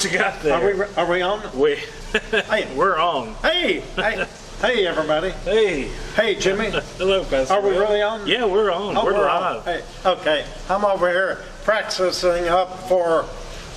What 0.00 0.10
you 0.12 0.18
got 0.18 0.46
are 0.46 0.64
we, 0.66 0.72
there? 0.72 0.88
are 0.96 1.06
we 1.10 1.20
on? 1.20 1.58
We, 1.60 1.76
Hey, 2.48 2.72
we're 2.74 2.98
on. 2.98 3.34
hey, 3.42 3.80
hey, 3.96 4.24
hey, 4.62 4.86
everybody. 4.86 5.28
Hey, 5.44 5.90
Hey, 6.16 6.36
Jimmy. 6.36 6.70
hello, 6.96 7.22
Pastor. 7.22 7.52
Are 7.52 7.60
we 7.60 7.72
Will. 7.72 7.80
really 7.80 8.00
on? 8.00 8.26
Yeah, 8.26 8.46
we're 8.46 8.72
on. 8.72 8.96
Oh, 8.96 9.04
we're 9.04 9.12
we're 9.12 9.28
on. 9.28 9.56
live. 9.56 9.64
Hey, 9.66 9.82
okay, 10.06 10.46
I'm 10.70 10.86
over 10.86 11.06
here 11.10 11.44
practicing 11.64 12.48
up 12.48 12.78
for, 12.88 13.26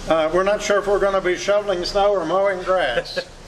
uh, 0.07 0.31
we're 0.33 0.43
not 0.43 0.61
sure 0.61 0.79
if 0.79 0.87
we're 0.87 0.99
going 1.01 1.13
to 1.13 1.19
be 1.19 1.35
shoveling 1.35 1.83
snow 1.83 2.13
or 2.13 2.25
mowing 2.25 2.63
grass. 2.63 3.19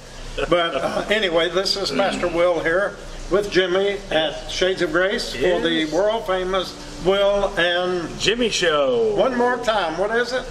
But 0.50 0.76
uh, 0.76 1.06
anyway, 1.10 1.48
this 1.48 1.78
is 1.78 1.92
Pastor 1.92 2.28
Will 2.28 2.60
here 2.60 2.98
with 3.32 3.50
Jimmy 3.50 4.00
at 4.12 4.52
Shades 4.52 4.82
of 4.82 4.92
Grace 4.92 5.32
for 5.34 5.62
the 5.62 5.86
world 5.94 6.28
famous 6.28 6.76
Will 7.06 7.58
and 7.58 8.20
Jimmy 8.20 8.50
Show. 8.50 9.16
one 9.16 9.38
more 9.38 9.56
time, 9.60 9.98
what 9.98 10.12
is 10.14 10.34
it? 10.34 10.44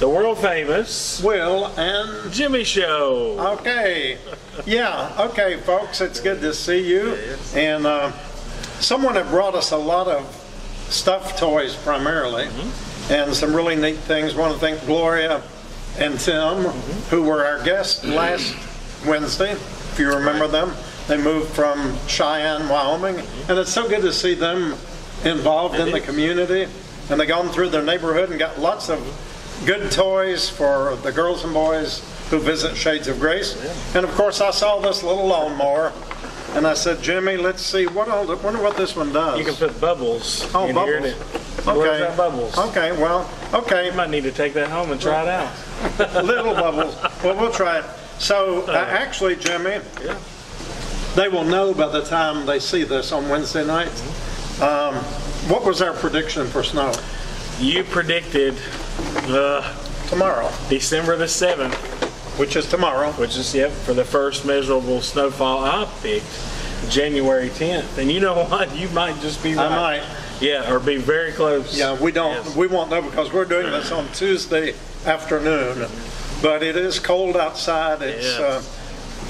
The 0.00 0.08
world 0.08 0.38
famous 0.38 1.22
Will 1.22 1.66
and 1.78 2.32
Jimmy 2.32 2.64
Show. 2.64 3.36
Okay. 3.38 4.16
Yeah, 4.64 5.14
okay, 5.20 5.58
folks, 5.58 6.00
it's 6.00 6.20
good 6.20 6.40
to 6.40 6.54
see 6.54 6.88
you. 6.88 7.18
And 7.54 7.86
uh, 7.86 8.10
someone 8.80 9.14
had 9.16 9.28
brought 9.28 9.54
us 9.54 9.72
a 9.72 9.76
lot 9.76 10.08
of 10.08 10.24
stuffed 10.88 11.38
toys 11.38 11.76
primarily, 11.76 12.44
mm-hmm. 12.44 13.12
and 13.12 13.34
some 13.34 13.54
really 13.54 13.76
neat 13.76 13.98
things. 13.98 14.34
Want 14.34 14.54
to 14.54 14.58
thank 14.58 14.82
Gloria 14.86 15.42
and 15.98 16.18
Tim, 16.18 16.64
mm-hmm. 16.64 17.14
who 17.14 17.22
were 17.22 17.44
our 17.44 17.62
guests 17.62 18.02
last 18.02 18.56
Wednesday, 19.06 19.52
if 19.52 19.96
you 19.98 20.08
remember 20.14 20.48
them. 20.48 20.72
They 21.08 21.22
moved 21.22 21.50
from 21.50 21.94
Cheyenne, 22.06 22.70
Wyoming, 22.70 23.16
mm-hmm. 23.16 23.50
and 23.50 23.60
it's 23.60 23.70
so 23.70 23.86
good 23.86 24.00
to 24.00 24.14
see 24.14 24.32
them 24.32 24.76
involved 25.26 25.74
in 25.74 25.90
the 25.90 26.00
community. 26.00 26.72
And 27.10 27.20
they 27.20 27.26
gone 27.26 27.50
through 27.50 27.68
their 27.68 27.84
neighborhood 27.84 28.30
and 28.30 28.38
got 28.38 28.58
lots 28.58 28.88
of 28.88 29.26
good 29.66 29.90
toys 29.90 30.48
for 30.48 30.96
the 31.02 31.12
girls 31.12 31.44
and 31.44 31.52
boys 31.52 32.00
who 32.30 32.38
visit 32.38 32.76
Shades 32.76 33.08
of 33.08 33.18
Grace. 33.20 33.56
And 33.94 34.04
of 34.04 34.10
course, 34.14 34.40
I 34.40 34.50
saw 34.50 34.78
this 34.80 35.02
little 35.02 35.26
lawnmower, 35.26 35.92
and 36.54 36.66
I 36.66 36.74
said, 36.74 37.02
Jimmy, 37.02 37.36
let's 37.36 37.62
see 37.62 37.86
what 37.86 38.08
all, 38.08 38.24
wonder 38.36 38.62
what 38.62 38.76
this 38.76 38.96
one 38.96 39.12
does. 39.12 39.38
You 39.38 39.44
can 39.44 39.54
put 39.54 39.80
bubbles 39.80 40.48
Oh, 40.54 40.66
in 40.66 40.74
bubbles. 40.74 41.14
blows 41.64 41.86
Okay. 41.86 42.16
bubbles. 42.16 42.58
Okay, 42.58 42.92
well, 42.92 43.28
okay, 43.52 43.86
You 43.86 43.92
might 43.92 44.10
need 44.10 44.24
to 44.24 44.32
take 44.32 44.54
that 44.54 44.68
home 44.68 44.92
and 44.92 45.00
try 45.00 45.22
it 45.22 45.28
out. 45.28 45.52
little 46.24 46.54
bubbles. 46.54 46.96
Well, 47.22 47.36
we'll 47.36 47.52
try 47.52 47.78
it. 47.78 47.84
So, 48.18 48.62
uh, 48.62 48.72
actually, 48.72 49.36
Jimmy, 49.36 49.78
Yeah. 50.02 50.16
they 51.16 51.28
will 51.28 51.44
know 51.44 51.74
by 51.74 51.88
the 51.88 52.02
time 52.04 52.46
they 52.46 52.58
see 52.60 52.84
this 52.84 53.12
on 53.12 53.28
Wednesday 53.28 53.64
night. 53.66 53.90
Um, 54.60 54.94
what 55.48 55.64
was 55.64 55.80
our 55.82 55.94
prediction 55.94 56.46
for 56.46 56.62
snow? 56.62 56.92
You 57.58 57.82
predicted 57.84 58.54
uh, 59.28 59.76
Tomorrow, 60.08 60.50
December 60.68 61.16
the 61.16 61.26
7th, 61.26 61.72
which 62.38 62.56
is 62.56 62.66
tomorrow. 62.68 63.12
which 63.12 63.36
is, 63.36 63.54
yep, 63.54 63.70
for 63.70 63.94
the 63.94 64.04
first 64.04 64.44
measurable 64.44 65.00
snowfall 65.02 65.64
I 65.64 65.88
picked, 66.02 66.26
January 66.88 67.48
10th. 67.50 67.96
And 67.98 68.10
you 68.10 68.18
know 68.18 68.44
what? 68.48 68.74
You 68.76 68.88
might 68.88 69.20
just 69.20 69.40
be 69.42 69.52
I 69.56 69.68
right. 69.68 70.00
might. 70.00 70.16
Yeah, 70.40 70.72
or 70.72 70.80
be 70.80 70.96
very 70.96 71.30
close. 71.32 71.78
Yeah, 71.78 72.00
we 72.00 72.10
don't, 72.10 72.32
Yes. 72.44 72.56
we 72.56 72.66
won't 72.66 72.90
know 72.90 73.02
because 73.02 73.32
we're 73.32 73.44
doing 73.44 73.70
this 73.70 73.92
on 73.92 74.08
Tuesday 74.14 74.74
afternoon. 75.06 75.86
But 76.42 76.62
it 76.64 76.74
is 76.76 76.98
cold 76.98 77.36
outside. 77.36 78.02
It's, 78.02 78.36
uh, 78.38 78.62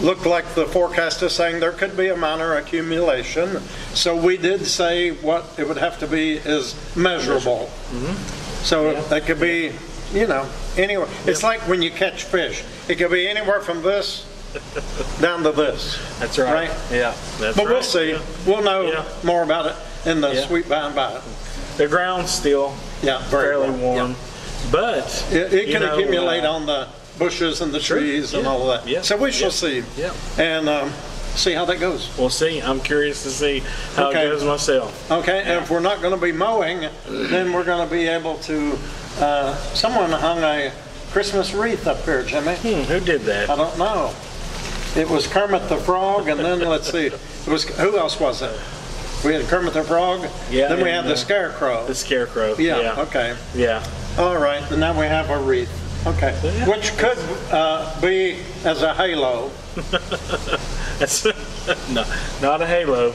looked 0.01 0.25
like 0.25 0.55
the 0.55 0.65
forecast 0.67 1.23
is 1.23 1.33
saying 1.35 1.61
there 1.61 1.73
could 1.73 1.95
be 1.95 2.09
a 2.09 2.17
minor 2.17 2.55
accumulation. 2.55 3.61
So 3.93 4.17
we 4.17 4.39
did 4.39 4.65
say 4.67 5.11
what 5.11 5.45
it 5.59 5.69
would 5.69 5.77
have 5.77 5.99
to 5.99 6.07
be 6.07 6.35
is 6.37 6.75
measurable. 6.97 7.69
So 8.63 8.91
it 8.91 9.25
could 9.27 9.41
be, 9.41 9.73
you 10.13 10.27
know, 10.27 10.49
anywhere. 10.77 11.09
It's 11.27 11.43
like 11.43 11.61
when 11.69 11.83
you 11.83 11.91
catch 11.91 12.25
fish. 12.25 12.63
It 12.89 12.97
could 12.97 13.11
be 13.11 13.29
anywhere 13.29 13.61
from 13.61 13.83
this 13.83 14.27
down 15.21 15.43
to 15.45 15.53
this. 15.53 15.99
That's 16.19 16.39
right. 16.39 16.69
Right. 16.69 16.71
Yeah, 16.91 17.15
that's 17.39 17.57
But 17.57 17.67
we'll 17.67 17.75
right. 17.77 17.85
see. 17.85 18.11
Yeah. 18.13 18.21
We'll 18.47 18.63
know 18.63 18.83
Yeah. 18.91 19.05
more 19.23 19.43
about 19.43 19.67
it 19.67 19.75
in 20.09 20.21
the 20.21 20.33
Yeah. 20.35 20.47
sweet 20.47 20.69
by 20.69 20.87
and 20.87 20.95
by. 20.95 21.21
The 21.77 21.87
ground's 21.89 22.31
still 22.33 22.75
Yeah, 23.03 23.19
very 23.29 23.55
fairly 23.55 23.71
well. 23.71 23.79
warm, 23.79 24.17
but 24.71 25.25
It, 25.31 25.53
it 25.55 25.71
can 25.71 25.83
know, 25.83 25.95
accumulate 25.95 26.45
uh, 26.45 26.53
on 26.53 26.67
the 26.67 26.89
bushes 27.19 27.61
and 27.61 27.73
the 27.73 27.81
trees 27.81 28.35
and 28.35 28.47
all 28.47 28.71
of 28.71 28.83
that. 28.83 28.89
yeah, 28.91 29.03
So 29.03 29.17
we 29.17 29.31
shall 29.31 29.49
yeah, 29.49 29.83
see. 29.83 29.85
yeah. 29.97 30.11
And 30.39 30.69
um, 30.69 30.93
see 31.37 31.53
how 31.53 31.65
that 31.67 31.81
goes. 31.81 32.11
We'll 32.19 32.31
see. 32.31 32.61
I'm 32.61 32.81
curious 32.81 33.23
to 33.25 33.31
see 33.31 33.63
how 33.97 34.09
Okay. 34.11 34.27
it 34.27 34.31
goes 34.31 34.45
myself. 34.45 35.11
Okay, 35.11 35.41
and 35.41 35.63
if 35.63 35.71
we're 35.71 35.81
not 35.81 36.01
going 36.03 36.15
to 36.15 36.21
be 36.21 36.33
mowing, 36.33 36.89
then 37.09 37.53
we're 37.53 37.65
going 37.65 37.87
to 37.87 37.93
be 37.93 38.07
able 38.07 38.37
to, 38.39 38.79
uh, 39.21 39.55
someone 39.75 40.11
hung 40.11 40.39
a 40.43 40.73
Christmas 41.13 41.53
wreath 41.55 41.87
up 41.87 42.05
here, 42.05 42.23
Jimmy. 42.23 42.55
Hmm, 42.57 42.83
who 42.83 43.01
did 43.01 43.23
that? 43.23 43.51
I 43.51 43.57
don't 43.57 43.79
know. 43.79 44.15
It 44.97 45.09
was 45.09 45.27
Kermit 45.27 45.69
the 45.69 45.77
Frog, 45.77 46.29
and 46.29 46.41
then, 46.41 46.61
let's 46.61 46.91
see, 46.91 47.07
it 47.07 47.21
was, 47.47 47.65
who 47.79 47.97
else 47.97 48.19
was 48.19 48.43
it? 48.43 48.59
We 49.25 49.35
had 49.35 49.45
Kermit 49.47 49.75
the 49.75 49.85
Frog, 49.85 50.27
Yeah, 50.51 50.69
then 50.69 50.83
we 50.83 50.91
had 50.91 51.05
the 51.05 51.13
uh, 51.13 51.17
Scarecrow. 51.17 51.87
The 51.87 51.95
scarecrow. 51.95 52.57
Yeah, 52.59 52.81
Yeah. 52.81 53.01
okay. 53.03 53.37
Yeah. 53.55 53.85
All 54.19 54.37
right, 54.39 54.63
and 54.71 54.81
now 54.81 54.99
we 54.99 55.07
have 55.07 55.31
a 55.31 55.39
wreath. 55.39 55.71
Okay, 56.07 56.39
Yeah. 56.43 56.67
which 56.69 56.97
could 56.97 57.19
uh, 57.53 58.01
be 58.01 58.39
as 58.65 58.83
a 58.83 58.95
halo. 58.95 59.51
That's 60.99 61.25
no, 61.91 62.05
not 62.43 62.63
a 62.63 62.67
halo. 62.67 63.13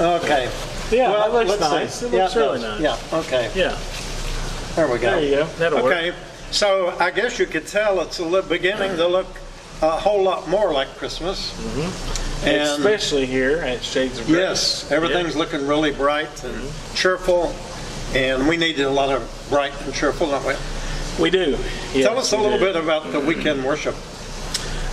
Okay. 0.00 0.50
Yeah, 0.90 1.10
Well, 1.10 1.32
that 1.32 1.46
looks 1.46 1.60
let's 1.60 1.72
see. 1.72 1.78
nice. 1.78 2.02
It 2.02 2.12
Yeah, 2.12 2.22
looks 2.24 2.36
really 2.36 2.60
nice. 2.60 2.80
Yeah, 2.80 3.18
okay, 3.18 3.50
Yeah. 3.54 3.78
there 4.74 4.88
we 4.88 4.98
go. 4.98 5.10
There 5.10 5.22
you 5.22 5.36
go. 5.36 5.44
That'll 5.58 5.82
work. 5.82 5.92
Okay, 5.94 6.12
so 6.50 6.94
I 6.98 7.10
guess 7.10 7.38
you 7.38 7.46
could 7.46 7.66
tell 7.66 8.00
it's 8.00 8.18
beginning 8.48 8.96
to 8.96 9.06
look 9.06 9.26
a 9.82 9.90
whole 9.90 10.22
lot 10.22 10.48
more 10.48 10.72
like 10.72 10.88
Christmas. 10.96 11.52
Mm-hmm. 11.52 12.46
And 12.48 12.82
Especially 12.82 13.26
here 13.26 13.58
at 13.58 13.82
Shades 13.84 14.18
of 14.18 14.26
Grace. 14.26 14.36
yes, 14.38 14.90
everything's 14.90 15.36
looking 15.36 15.66
really 15.66 15.92
bright 15.92 16.42
and 16.44 16.54
mm-hmm. 16.54 16.94
cheerful, 16.94 17.54
and 18.14 18.48
we 18.48 18.56
need 18.56 18.80
a 18.80 18.88
lot 18.88 19.10
of 19.10 19.46
bright 19.50 19.78
and 19.82 19.92
cheerful, 19.92 20.28
don't 20.30 20.46
we? 20.46 20.54
We 21.22 21.28
do. 21.30 21.50
Yes, 21.92 22.06
Tell 22.06 22.18
us 22.18 22.32
a 22.32 22.38
little 22.38 22.58
do. 22.58 22.64
bit 22.64 22.76
about 22.76 23.12
the 23.12 23.20
weekend 23.20 23.62
worship. 23.64 23.94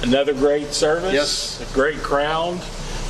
Another 0.03 0.33
great 0.33 0.73
service. 0.73 1.13
Yes. 1.13 1.71
A 1.71 1.73
great 1.73 1.97
crowd. 1.97 2.59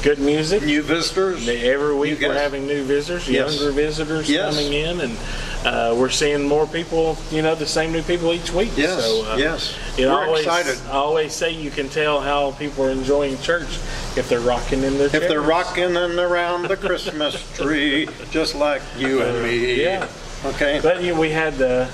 Good 0.04 0.20
music. 0.20 0.64
New 0.64 0.82
visitors. 0.84 1.48
Every 1.50 1.96
week 1.96 2.22
we're 2.22 2.34
having 2.34 2.66
new 2.68 2.84
visitors, 2.84 3.28
Yes. 3.28 3.56
younger 3.58 3.72
visitors 3.74 4.30
Yes. 4.30 4.56
coming 4.56 4.74
in, 4.74 5.02
and 5.02 5.18
uh, 5.66 5.96
we're 5.98 6.10
seeing 6.10 6.48
more 6.48 6.68
people. 6.68 7.18
You 7.32 7.42
know, 7.42 7.56
the 7.56 7.66
same 7.66 7.92
new 7.92 8.04
people 8.04 8.32
each 8.32 8.52
week. 8.54 8.72
Yes, 8.78 9.04
so, 9.04 9.26
uh, 9.32 9.36
yes. 9.38 9.74
You 9.98 10.06
know, 10.06 10.14
We're 10.16 10.26
always, 10.28 10.46
excited. 10.46 10.78
I 10.88 10.92
always 10.94 11.34
say 11.34 11.52
you 11.52 11.72
can 11.72 11.90
tell 11.90 12.22
how 12.22 12.52
people 12.52 12.86
are 12.86 12.92
enjoying 12.92 13.38
church 13.40 13.68
if 14.16 14.30
they're 14.30 14.40
rocking 14.40 14.84
in 14.84 14.98
their 14.98 15.08
If 15.08 15.28
they're 15.28 15.42
rocking 15.42 15.98
and 15.98 16.20
around 16.20 16.68
the 16.68 16.78
Christmas 16.78 17.36
tree, 17.58 18.08
just 18.32 18.54
like 18.56 18.82
you 18.98 19.22
and 19.24 19.44
me. 19.44 19.82
Yeah. 19.82 20.08
Okay, 20.46 20.80
But 20.82 21.02
you 21.02 21.16
know, 21.16 21.20
we 21.20 21.32
had 21.32 21.56
the 21.58 21.90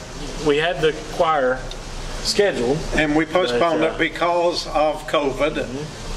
we 0.46 0.58
had 0.58 0.82
the 0.82 0.94
choir 1.14 1.58
scheduled. 2.24 2.78
and 2.96 3.16
we 3.16 3.26
postponed 3.26 3.82
But, 3.82 3.92
uh, 3.92 3.94
it 3.94 4.00
because 4.00 4.68
of 4.68 5.06
COVID. 5.08 5.68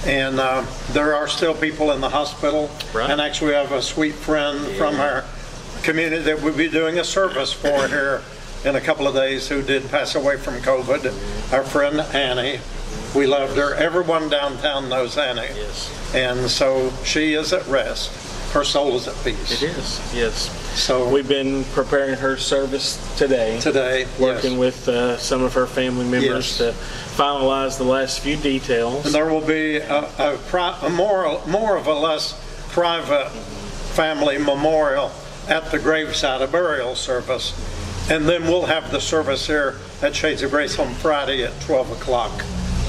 And 0.06 0.38
uh, 0.38 0.64
there 0.92 1.14
are 1.14 1.26
still 1.26 1.54
people 1.54 1.90
in 1.92 2.00
the 2.00 2.08
hospital. 2.08 2.70
Right. 2.94 3.10
And 3.10 3.20
actually, 3.20 3.48
we 3.48 3.54
have 3.54 3.72
a 3.72 3.82
sweet 3.82 4.14
friend 4.14 4.64
from 4.76 4.96
our 5.00 5.24
community 5.82 6.22
that 6.22 6.42
we'll 6.42 6.56
be 6.56 6.68
doing 6.68 6.98
a 6.98 7.04
service 7.04 7.52
for 7.52 7.88
here 7.88 8.22
in 8.64 8.76
a 8.76 8.80
couple 8.80 9.06
of 9.06 9.14
days 9.14 9.48
who 9.48 9.62
did 9.62 9.88
pass 9.90 10.14
away 10.14 10.36
from 10.36 10.54
COVID. 10.56 11.52
Our 11.52 11.64
friend 11.64 12.00
Annie. 12.00 12.60
We 13.14 13.26
loved 13.26 13.56
her. 13.56 13.74
Everyone 13.74 14.28
downtown 14.28 14.88
knows 14.88 15.16
Annie. 15.16 15.42
Yes, 15.54 16.14
And 16.14 16.50
so 16.50 16.92
she 17.04 17.34
is 17.34 17.52
at 17.52 17.66
rest. 17.66 18.10
Her 18.56 18.64
soul 18.64 18.96
is 18.96 19.06
at 19.06 19.14
peace. 19.22 19.62
it 19.62 19.76
is. 19.76 20.00
Yes, 20.14 20.48
So 20.82 21.06
we've 21.06 21.28
been 21.28 21.62
preparing 21.74 22.14
her 22.14 22.38
service 22.38 22.96
today. 23.18 23.60
today, 23.60 24.06
working 24.18 24.52
yes. 24.52 24.58
with 24.58 24.88
uh, 24.88 25.18
some 25.18 25.42
of 25.42 25.52
her 25.52 25.66
family 25.66 26.06
Yes. 26.06 26.12
members 26.22 26.56
to 26.56 26.72
finalize 27.20 27.76
the 27.76 27.84
last 27.84 28.20
few 28.20 28.38
details. 28.38 29.04
And 29.04 29.14
there 29.14 29.26
will 29.26 29.46
be 29.46 29.76
a, 29.76 30.04
a, 30.18 30.38
pri- 30.48 30.78
a 30.80 30.88
more, 30.88 31.38
more 31.46 31.76
of 31.76 31.86
a 31.86 31.92
less 31.92 32.32
private 32.70 33.28
family 33.92 34.38
memorial 34.38 35.12
at 35.50 35.70
the 35.70 35.78
graveside, 35.78 36.40
a 36.40 36.46
burial 36.46 36.94
service. 36.94 37.52
And 38.10 38.24
then 38.26 38.44
we'll 38.44 38.64
have 38.64 38.90
the 38.90 39.02
service 39.02 39.46
here 39.46 39.74
at 40.00 40.16
Shades 40.16 40.40
of 40.40 40.50
Grace 40.50 40.78
on 40.78 40.94
Friday 40.94 41.44
at 41.44 41.60
12 41.60 41.92
o'clock 41.92 42.32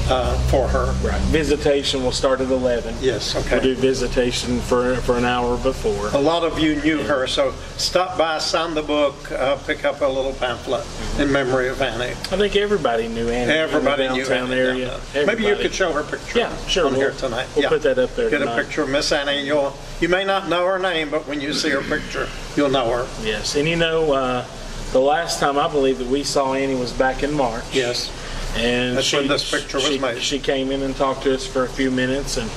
uh, 0.09 0.37
for 0.49 0.67
her. 0.67 0.85
Right. 1.07 1.19
Visitation 1.23 2.03
will 2.03 2.11
start 2.11 2.39
at 2.41 2.49
11. 2.49 2.95
Yes, 3.01 3.35
okay. 3.35 3.55
We'll 3.55 3.75
do 3.75 3.75
visitation 3.75 4.59
for, 4.61 4.95
for 4.97 5.17
an 5.17 5.25
hour 5.25 5.57
before. 5.57 6.09
A 6.09 6.17
lot 6.19 6.43
of 6.43 6.59
you 6.59 6.81
knew 6.81 7.03
her, 7.03 7.27
so 7.27 7.51
stop 7.77 8.17
by, 8.17 8.37
sign 8.39 8.73
the 8.73 8.81
book, 8.81 9.31
uh, 9.31 9.57
pick 9.65 9.83
up 9.85 10.01
a 10.01 10.05
little 10.05 10.33
pamphlet 10.33 10.85
in 11.19 11.31
memory 11.31 11.67
of 11.69 11.81
Annie. 11.81 12.11
I 12.11 12.37
think 12.37 12.55
everybody 12.55 13.07
knew 13.07 13.29
Annie. 13.29 13.51
Everybody 13.51 14.03
in 14.05 14.11
the 14.11 14.17
knew 14.17 14.25
downtown 14.25 14.51
Annie. 14.51 14.61
area. 14.61 14.99
there. 15.13 15.25
Maybe 15.25 15.43
you 15.43 15.55
could 15.55 15.73
show 15.73 15.91
her 15.91 16.03
picture 16.03 16.39
Yeah, 16.39 16.55
sure. 16.67 16.87
on 16.87 16.95
here 16.95 17.09
We'll- 17.09 17.17
tonight. 17.17 17.47
we'll 17.55 17.63
Yeah. 17.63 17.69
put 17.69 17.81
that 17.83 17.99
up 17.99 18.15
there 18.15 18.29
Get 18.29 18.41
a 18.41 18.55
picture 18.55 18.83
of 18.83 18.89
Miss 18.89 19.11
Annie. 19.11 19.45
You'll, 19.45 19.75
you 19.99 20.09
may 20.09 20.23
not 20.23 20.47
know 20.47 20.65
her 20.65 20.79
name, 20.79 21.09
but 21.09 21.27
when 21.27 21.41
you 21.41 21.53
see 21.53 21.69
her 21.69 21.81
picture, 21.81 22.27
you'll 22.55 22.69
know 22.69 22.89
her. 22.91 23.07
Yes, 23.23 23.55
and 23.55 23.67
you 23.67 23.75
know, 23.75 24.13
uh, 24.13 24.45
the 24.93 24.99
last 25.01 25.39
time 25.39 25.57
I 25.59 25.67
believe 25.67 25.97
that 25.97 26.07
we 26.07 26.23
saw 26.23 26.53
Annie 26.53 26.75
was 26.75 26.93
back 26.93 27.21
in 27.23 27.33
March. 27.33 27.63
Yes. 27.73 28.09
And 28.57 28.97
That's 28.97 29.07
she, 29.07 29.17
when 29.17 29.27
this 29.27 29.49
picture 29.49 29.77
was 29.77 29.87
she, 29.87 29.99
made. 29.99 30.21
She 30.21 30.39
came 30.39 30.71
in 30.71 30.81
and 30.81 30.95
talked 30.95 31.23
to 31.23 31.33
us 31.33 31.45
for 31.45 31.63
a 31.65 31.69
few 31.69 31.91
minutes, 31.91 32.37
and 32.37 32.49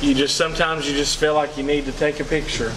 you 0.00 0.14
just 0.14 0.36
sometimes 0.36 0.88
you 0.88 0.94
just 0.96 1.18
feel 1.18 1.34
like 1.34 1.56
you 1.56 1.62
need 1.64 1.84
to 1.86 1.92
take 1.92 2.20
a 2.20 2.24
picture. 2.24 2.72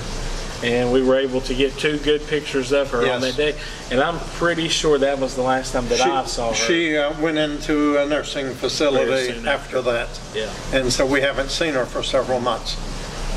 And 0.63 0.93
we 0.93 1.03
were 1.03 1.17
able 1.17 1.41
to 1.41 1.53
get 1.53 1.77
two 1.77 1.97
good 1.99 2.25
pictures 2.27 2.71
of 2.71 2.89
her 2.91 2.99
on 2.99 3.05
Yes. 3.05 3.21
that 3.21 3.35
day, 3.35 3.59
and 3.91 3.99
I'm 3.99 4.17
pretty 4.37 4.69
sure 4.69 4.97
that 4.97 5.19
was 5.19 5.35
the 5.35 5.41
last 5.41 5.73
time 5.73 5.89
that 5.89 5.99
I 5.99 6.23
saw 6.25 6.49
her. 6.49 6.55
She 6.55 6.95
uh, 6.95 7.13
went 7.21 7.37
into 7.37 7.97
a 8.01 8.05
nursing 8.07 8.45
Very 8.45 8.55
facility 8.55 9.33
soon 9.33 9.45
after 9.45 9.81
that, 9.81 10.07
yeah, 10.33 10.49
and 10.71 10.91
so 10.91 11.05
we 11.05 11.19
haven't 11.19 11.49
seen 11.51 11.73
her 11.73 11.85
for 11.85 12.01
several 12.01 12.39
months. 12.39 12.77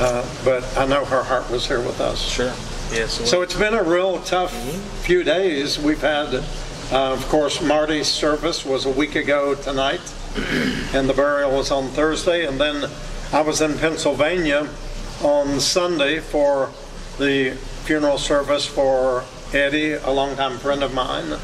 Uh, 0.00 0.24
But 0.44 0.62
I 0.78 0.86
know 0.86 1.04
her 1.04 1.24
heart 1.24 1.50
was 1.50 1.66
here 1.66 1.80
with 1.80 2.00
us. 2.00 2.20
sure. 2.22 2.52
Yes. 2.92 3.28
So 3.28 3.42
it's 3.42 3.56
been 3.56 3.74
a 3.74 3.82
real 3.82 4.20
tough 4.20 4.52
few 5.04 5.24
days. 5.24 5.80
We've 5.80 6.00
had, 6.00 6.44
uh, 6.92 7.12
of 7.12 7.26
course, 7.28 7.60
Marty's 7.62 8.06
service 8.06 8.64
was 8.64 8.86
a 8.86 8.90
week 8.90 9.16
ago 9.16 9.54
tonight, 9.54 10.00
and 10.94 11.08
the 11.08 11.14
burial 11.14 11.50
was 11.52 11.70
on 11.70 11.88
Thursday. 11.88 12.46
And 12.46 12.60
then 12.60 12.90
I 13.32 13.40
was 13.40 13.60
in 13.60 13.76
Pennsylvania 13.78 14.68
on 15.22 15.60
Sunday 15.60 16.20
for 16.20 16.70
the 17.18 17.52
funeral 17.84 18.18
service 18.18 18.66
for 18.66 19.24
Eddie, 19.52 19.92
a 19.92 20.10
longtime 20.10 20.58
friend 20.58 20.82
of 20.82 20.92
mine. 20.92 21.38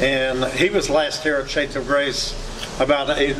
And 0.00 0.44
he 0.52 0.70
was 0.70 0.88
last 0.88 1.22
here 1.22 1.36
at 1.36 1.50
Shades 1.50 1.74
of 1.76 1.86
Grace 1.86 2.34
about 2.80 3.10
eight, 3.18 3.36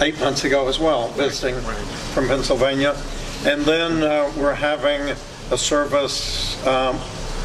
eight 0.00 0.18
months 0.20 0.44
ago 0.44 0.68
as 0.68 0.78
well, 0.78 1.08
visiting 1.08 1.56
right. 1.64 1.76
from 2.14 2.28
Pennsylvania. 2.28 2.96
And 3.44 3.62
then 3.62 4.02
uh, 4.02 4.32
we're 4.36 4.54
having 4.54 5.16
a 5.50 5.58
service, 5.58 6.64
um, 6.66 6.98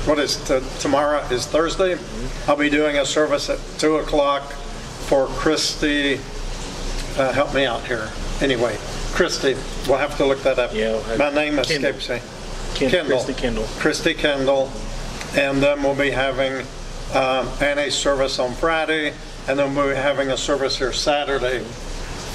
what 0.06 0.20
is, 0.20 0.38
tomorrow 0.80 1.20
is 1.32 1.46
Thursday? 1.46 1.98
I'll 2.48 2.56
be 2.56 2.70
doing 2.70 2.98
a 2.98 3.06
service 3.06 3.50
at 3.50 3.60
2 3.80 3.98
o'clock 3.98 4.52
for 4.52 5.28
Christy, 5.28 6.16
uh, 7.18 7.32
help 7.34 7.54
me 7.54 7.66
out 7.66 7.86
here. 7.86 8.10
Anyway, 8.42 8.78
Christy, 9.12 9.56
we'll 9.88 9.98
have 9.98 10.18
to 10.18 10.26
look 10.26 10.42
that 10.44 10.58
up. 10.58 10.74
Yeah, 10.74 11.02
My 11.18 11.30
name 11.32 11.56
Kendall. 11.62 11.90
escapes 11.90 12.10
me. 12.10 12.20
Ken, 12.76 12.90
Kendall. 12.90 13.18
Christy 13.24 13.34
Kendall. 13.42 13.66
Christy 13.80 14.14
Kendall. 14.14 14.72
And 15.36 15.62
then 15.62 15.84
we'll 15.84 15.96
be 15.96 16.12
having 16.12 16.66
um, 17.14 17.48
Annie's 17.62 17.96
service 17.96 18.40
on 18.40 18.54
Friday, 18.54 19.14
and 19.48 19.60
then 19.60 19.76
we'll 19.76 19.90
be 19.90 19.96
having 19.96 20.30
a 20.30 20.38
service 20.38 20.78
here 20.78 20.94
Saturday 20.94 21.64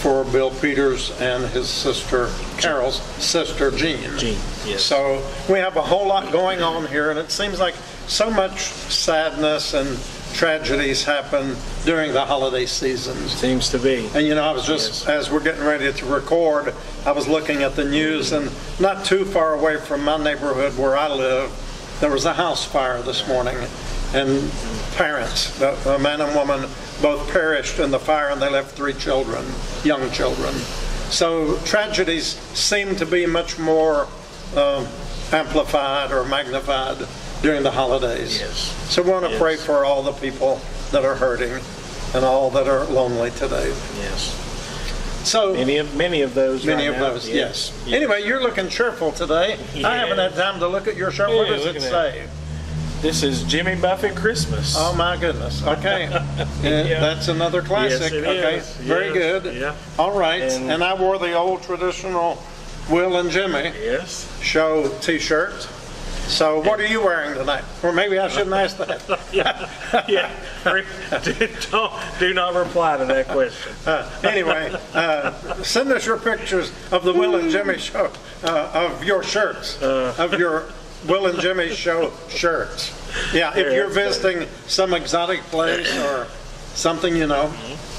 for 0.00 0.24
Bill 0.24 0.50
Peters 0.50 1.10
and 1.20 1.44
his 1.46 1.68
sister 1.68 2.30
Carol's 2.58 3.00
sister 3.22 3.70
Jean. 3.70 4.00
Jean, 4.18 4.38
yes. 4.64 4.82
So 4.82 5.22
we 5.48 5.58
have 5.58 5.76
a 5.76 5.82
whole 5.82 6.06
lot 6.06 6.32
going 6.32 6.62
on 6.62 6.86
here, 6.88 7.10
and 7.10 7.18
it 7.18 7.30
seems 7.30 7.58
like 7.58 7.74
so 8.06 8.30
much 8.30 8.60
sadness 8.60 9.74
and 9.74 9.98
tragedies 10.34 11.02
happen 11.02 11.56
during 11.84 12.12
the 12.12 12.24
holiday 12.24 12.66
seasons. 12.66 13.32
Seems 13.32 13.70
to 13.70 13.78
be. 13.78 14.06
And 14.14 14.26
you 14.26 14.34
know, 14.34 14.44
I 14.44 14.52
was 14.52 14.66
just, 14.66 15.06
Yes. 15.06 15.26
as 15.26 15.30
we're 15.30 15.40
getting 15.40 15.64
ready 15.64 15.90
to 15.92 16.06
record, 16.06 16.74
I 17.06 17.12
was 17.12 17.26
looking 17.26 17.62
at 17.62 17.74
the 17.74 17.84
news 17.84 18.32
and 18.32 18.50
not 18.78 19.04
too 19.04 19.24
far 19.24 19.54
away 19.54 19.78
from 19.78 20.04
my 20.04 20.22
neighborhood 20.22 20.76
where 20.76 20.96
I 20.96 21.08
live, 21.08 21.50
there 22.00 22.10
was 22.10 22.26
a 22.26 22.34
house 22.34 22.64
fire 22.64 23.00
this 23.02 23.26
morning 23.26 23.56
and 24.14 24.50
parents, 24.96 25.56
the 25.58 25.72
the 25.84 25.98
man 25.98 26.20
and 26.20 26.34
woman, 26.34 26.68
both 27.02 27.30
perished 27.32 27.78
in 27.78 27.90
the 27.90 27.98
fire 27.98 28.30
and 28.30 28.40
they 28.40 28.50
left 28.50 28.74
three 28.76 28.94
children, 28.94 29.44
young 29.84 30.10
children. 30.10 30.52
So 31.10 31.56
tragedies 31.64 32.26
seem 32.54 32.96
to 32.96 33.06
be 33.06 33.26
much 33.26 33.58
more 33.58 34.08
um, 34.56 34.86
amplified 35.32 36.10
or 36.12 36.24
magnified 36.24 37.06
during 37.42 37.62
the 37.62 37.70
holidays. 37.70 38.38
Yes. 38.40 38.58
So 38.92 39.02
we 39.02 39.10
want 39.10 39.30
to 39.30 39.38
pray 39.38 39.56
for 39.56 39.84
all 39.84 40.02
the 40.02 40.12
people 40.12 40.60
that 40.90 41.04
are 41.04 41.14
hurting 41.14 41.60
and 42.14 42.24
all 42.24 42.50
that 42.50 42.66
are 42.66 42.84
lonely 42.86 43.30
today. 43.32 43.68
Yes. 43.98 44.42
So, 45.24 45.54
Many 45.54 45.78
of 45.78 45.96
many 45.96 46.22
of 46.22 46.34
those. 46.34 46.64
many 46.64 46.86
right 46.86 46.94
of 46.94 47.00
now, 47.02 47.10
those, 47.10 47.28
yes. 47.28 47.72
Anyway, 47.88 48.24
you're 48.24 48.40
looking 48.40 48.68
cheerful 48.68 49.10
today. 49.10 49.58
I 49.84 49.96
haven't 49.96 50.18
had 50.18 50.34
time 50.34 50.60
to 50.60 50.68
look 50.68 50.86
at 50.86 50.96
your 50.96 51.10
shirt. 51.10 51.30
What 51.30 51.48
does 51.48 51.66
it 51.66 51.80
say? 51.82 52.28
This 53.02 53.22
is 53.22 53.42
Jimmy 53.44 53.76
Buffett 53.76 54.16
Christmas. 54.16 54.74
Oh, 54.76 54.94
my 54.94 55.16
goodness. 55.16 55.62
Okay. 55.64 56.08
Yeah, 56.10 56.26
Yeah. 56.62 57.00
That's 57.00 57.28
another 57.28 57.62
classic. 57.62 58.12
it 58.12 58.24
Okay. 58.24 58.60
Very 58.82 59.06
Yes. 59.06 59.14
good. 59.42 59.54
Yeah. 59.54 59.74
All 59.98 60.12
right. 60.12 60.42
And- 60.42 60.70
And 60.70 60.82
I 60.82 60.94
wore 60.94 61.18
the 61.18 61.34
old 61.34 61.62
traditional 61.62 62.42
Will 62.90 63.16
and 63.16 63.30
Jimmy 63.30 63.72
Yes. 63.80 64.26
show 64.42 64.88
t-shirt. 65.02 65.68
So 66.26 66.58
what 66.60 66.80
are 66.80 66.86
you 66.86 67.00
wearing 67.04 67.34
tonight? 67.34 67.62
Or 67.84 67.92
maybe 67.92 68.18
I 68.18 68.26
shouldn't 68.28 68.54
ask 68.54 68.76
that. 68.78 69.20
Yeah. 69.32 69.68
Yeah. 70.08 70.30
do, 71.22 71.48
don't, 71.70 71.92
do 72.18 72.34
not 72.34 72.54
reply 72.54 72.96
to 72.96 73.04
that 73.04 73.28
question. 73.28 73.72
Uh, 73.86 74.08
Anyway, 74.24 74.74
uh, 74.94 75.32
send 75.62 75.92
us 75.92 76.04
your 76.06 76.16
pictures 76.18 76.72
of 76.90 77.04
the 77.04 77.12
Will 77.12 77.36
and 77.36 77.50
Jimmy 77.52 77.78
show, 77.78 78.10
uh, 78.42 78.70
of 78.72 79.04
your 79.04 79.22
shirts, 79.22 79.80
Uh. 79.80 80.14
of 80.18 80.32
your 80.38 80.64
Will 81.08 81.26
and 81.26 81.40
Jimmy 81.40 81.70
show 81.70 82.12
shirts. 82.28 82.92
Yeah, 83.32 83.56
if 83.56 83.72
you're 83.72 83.88
visiting 83.88 84.48
some 84.66 84.92
exotic 84.94 85.40
place 85.44 85.96
or 85.98 86.26
something, 86.74 87.16
you 87.16 87.26
know, 87.26 87.52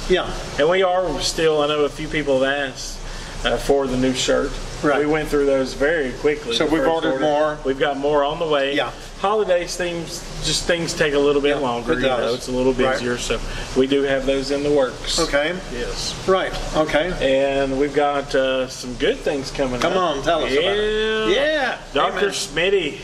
yeah. 0.09 0.31
And 0.59 0.69
we 0.69 0.83
are 0.83 1.19
still. 1.21 1.61
I 1.61 1.67
know 1.67 1.85
a 1.85 1.89
few 1.89 2.07
people 2.07 2.41
have 2.41 2.71
asked 2.71 2.99
uh, 3.45 3.57
for 3.57 3.87
the 3.87 3.97
new 3.97 4.13
shirt. 4.13 4.51
Right. 4.83 4.99
We 4.99 5.05
went 5.05 5.29
through 5.29 5.45
those 5.45 5.73
very 5.73 6.11
quickly. 6.13 6.55
So 6.55 6.65
we've 6.65 6.85
ordered 6.85 7.13
order. 7.13 7.19
more? 7.23 7.57
We've 7.65 7.79
got 7.79 7.97
more 7.97 8.23
on 8.23 8.39
the 8.39 8.47
way. 8.47 8.75
Yeah. 8.75 8.91
Holidays 9.19 9.75
things 9.75 10.19
just 10.45 10.65
things 10.65 10.93
take 10.93 11.13
a 11.13 11.19
little 11.19 11.41
bit 11.41 11.55
Yeah, 11.55 11.61
longer. 11.61 11.93
it 11.93 11.99
You 11.99 12.01
know, 12.07 12.33
it's 12.35 12.47
a 12.47 12.51
little 12.51 12.73
Right. 12.73 12.93
busier. 12.93 13.17
So 13.17 13.39
we 13.75 13.87
do 13.87 14.03
have 14.03 14.25
those 14.27 14.51
in 14.51 14.61
the 14.63 14.69
works. 14.69 15.19
Okay, 15.19 15.55
Yes. 15.73 16.13
right, 16.27 16.53
okay. 16.75 17.11
And 17.19 17.79
we've 17.79 17.95
got 17.95 18.35
uh, 18.35 18.67
some 18.67 18.93
good 18.95 19.17
things 19.17 19.49
coming 19.49 19.79
Come 19.81 19.93
up. 19.93 20.17
on, 20.17 20.23
tell 20.23 20.43
us 20.43 20.51
yeah. 20.51 20.59
about 20.59 20.77
it. 20.77 21.35
Yeah. 21.35 21.77
Dr. 21.93 22.17
amen. 22.19 22.29
Smitty 22.31 22.99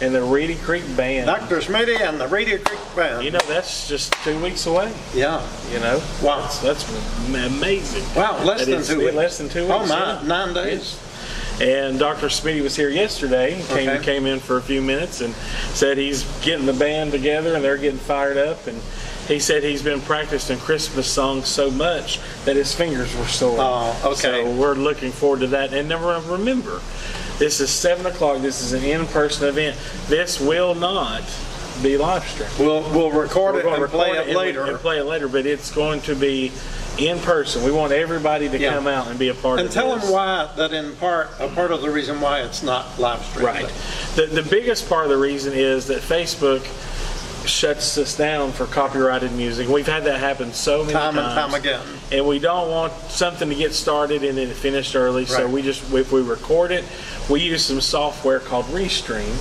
and 0.00 0.14
the 0.14 0.22
Reedy 0.22 0.54
Creek 0.54 0.84
Band. 0.96 1.26
Dr. 1.26 1.58
Smitty 1.60 2.00
and 2.00 2.18
the 2.20 2.28
Reedy 2.28 2.56
Creek 2.56 2.80
Band. 2.96 3.22
You 3.24 3.32
know, 3.32 3.40
that's 3.46 3.86
just 3.88 4.12
two 4.24 4.38
weeks 4.42 4.64
away, 4.66 4.90
Yeah, 5.14 5.42
you 5.72 5.80
know? 5.80 6.00
Wow. 6.22 6.40
That's, 6.40 6.58
that's 6.60 6.86
amazing. 7.28 8.04
wow, 8.16 8.42
less 8.42 8.64
That 8.64 8.70
than 8.70 8.84
two 8.84 9.00
weeks. 9.04 9.14
Less 9.14 9.38
than 9.38 9.48
two 9.50 9.62
weeks. 9.62 9.74
Oh 9.74 9.86
my, 9.86 9.98
yeah. 10.14 10.20
nine 10.24 10.54
days. 10.54 10.98
And 11.60 11.98
Dr. 11.98 12.26
Smitty 12.28 12.62
was 12.62 12.76
here 12.76 12.88
yesterday, 12.88 13.60
came, 13.68 13.88
Okay. 13.88 14.04
came 14.04 14.26
in 14.26 14.38
for 14.38 14.58
a 14.58 14.62
few 14.62 14.80
minutes 14.80 15.20
and 15.20 15.34
said 15.74 15.98
he's 15.98 16.22
getting 16.42 16.66
the 16.66 16.72
band 16.72 17.10
together 17.10 17.54
and 17.56 17.64
they're 17.64 17.76
getting 17.76 17.98
fired 17.98 18.36
up. 18.36 18.66
And 18.68 18.80
he 19.26 19.40
said 19.40 19.64
he's 19.64 19.82
been 19.82 20.00
practicing 20.00 20.56
Christmas 20.58 21.10
songs 21.10 21.48
so 21.48 21.68
much 21.70 22.20
that 22.44 22.54
his 22.54 22.72
fingers 22.74 23.14
were 23.16 23.26
sore. 23.26 23.56
Oh, 23.58 24.00
okay. 24.12 24.44
So 24.44 24.52
we're 24.52 24.74
looking 24.74 25.10
forward 25.10 25.40
to 25.40 25.46
that. 25.48 25.72
And 25.72 25.88
never 25.88 26.20
remember, 26.30 26.80
this 27.38 27.58
is 27.60 27.70
7 27.70 28.06
o'clock. 28.06 28.40
This 28.40 28.62
is 28.62 28.72
an 28.72 28.84
in-person 28.84 29.48
event. 29.48 29.76
This 30.06 30.40
will 30.40 30.76
not 30.76 31.22
be 31.82 31.96
live 31.98 32.24
streamed. 32.28 32.52
We'll, 32.58 32.82
we'll 32.90 33.10
record 33.10 33.54
We're 33.56 33.60
it 33.60 33.80
and 33.82 33.90
play 33.90 34.10
it 34.12 34.28
and- 34.28 34.36
later. 34.36 34.64
And 34.64 34.78
play 34.78 34.98
it 34.98 35.04
later, 35.04 35.26
but 35.28 35.44
it's 35.44 35.72
going 35.72 36.02
to 36.02 36.14
be 36.14 36.52
in 36.98 37.18
person. 37.20 37.62
We 37.64 37.70
want 37.70 37.92
everybody 37.92 38.48
to 38.48 38.58
Yeah. 38.58 38.74
come 38.74 38.86
out 38.86 39.06
and 39.08 39.18
be 39.18 39.28
a 39.28 39.34
part 39.34 39.60
And 39.60 39.68
of 39.68 39.76
it. 39.76 39.78
And 39.78 39.88
tell 39.88 39.96
them 39.98 40.10
why, 40.12 40.48
that 40.56 40.72
in 40.72 40.94
part, 40.96 41.30
a 41.38 41.48
part 41.48 41.70
of 41.70 41.82
the 41.82 41.90
reason 41.90 42.20
why 42.20 42.40
it's 42.40 42.62
not 42.62 42.98
live 42.98 43.24
streamed. 43.24 43.46
Right. 43.46 43.72
The, 44.16 44.26
the 44.26 44.42
biggest 44.42 44.88
part 44.88 45.04
of 45.04 45.10
the 45.10 45.16
reason 45.16 45.52
is 45.52 45.86
that 45.86 46.00
Facebook 46.02 46.66
shuts 47.46 47.96
us 47.96 48.16
down 48.16 48.52
for 48.52 48.66
copyrighted 48.66 49.32
music. 49.32 49.68
We've 49.68 49.86
had 49.86 50.04
that 50.04 50.18
happen 50.18 50.52
so 50.52 50.80
many 50.82 50.92
Time 50.92 51.16
and 51.16 51.26
times. 51.26 51.52
time 51.52 51.54
again. 51.60 51.80
And 52.12 52.26
we 52.26 52.38
don't 52.40 52.70
want 52.70 52.92
something 53.08 53.48
to 53.48 53.54
get 53.54 53.72
started 53.74 54.22
and 54.22 54.36
then 54.36 54.48
finished 54.50 54.94
early. 54.94 55.24
So 55.24 55.48
we 55.48 55.62
just, 55.62 55.90
if 55.94 56.12
we 56.12 56.20
record 56.20 56.72
it, 56.72 56.84
we 57.30 57.40
use 57.40 57.64
some 57.64 57.80
software 57.80 58.40
called 58.40 58.66
Restream. 58.66 59.32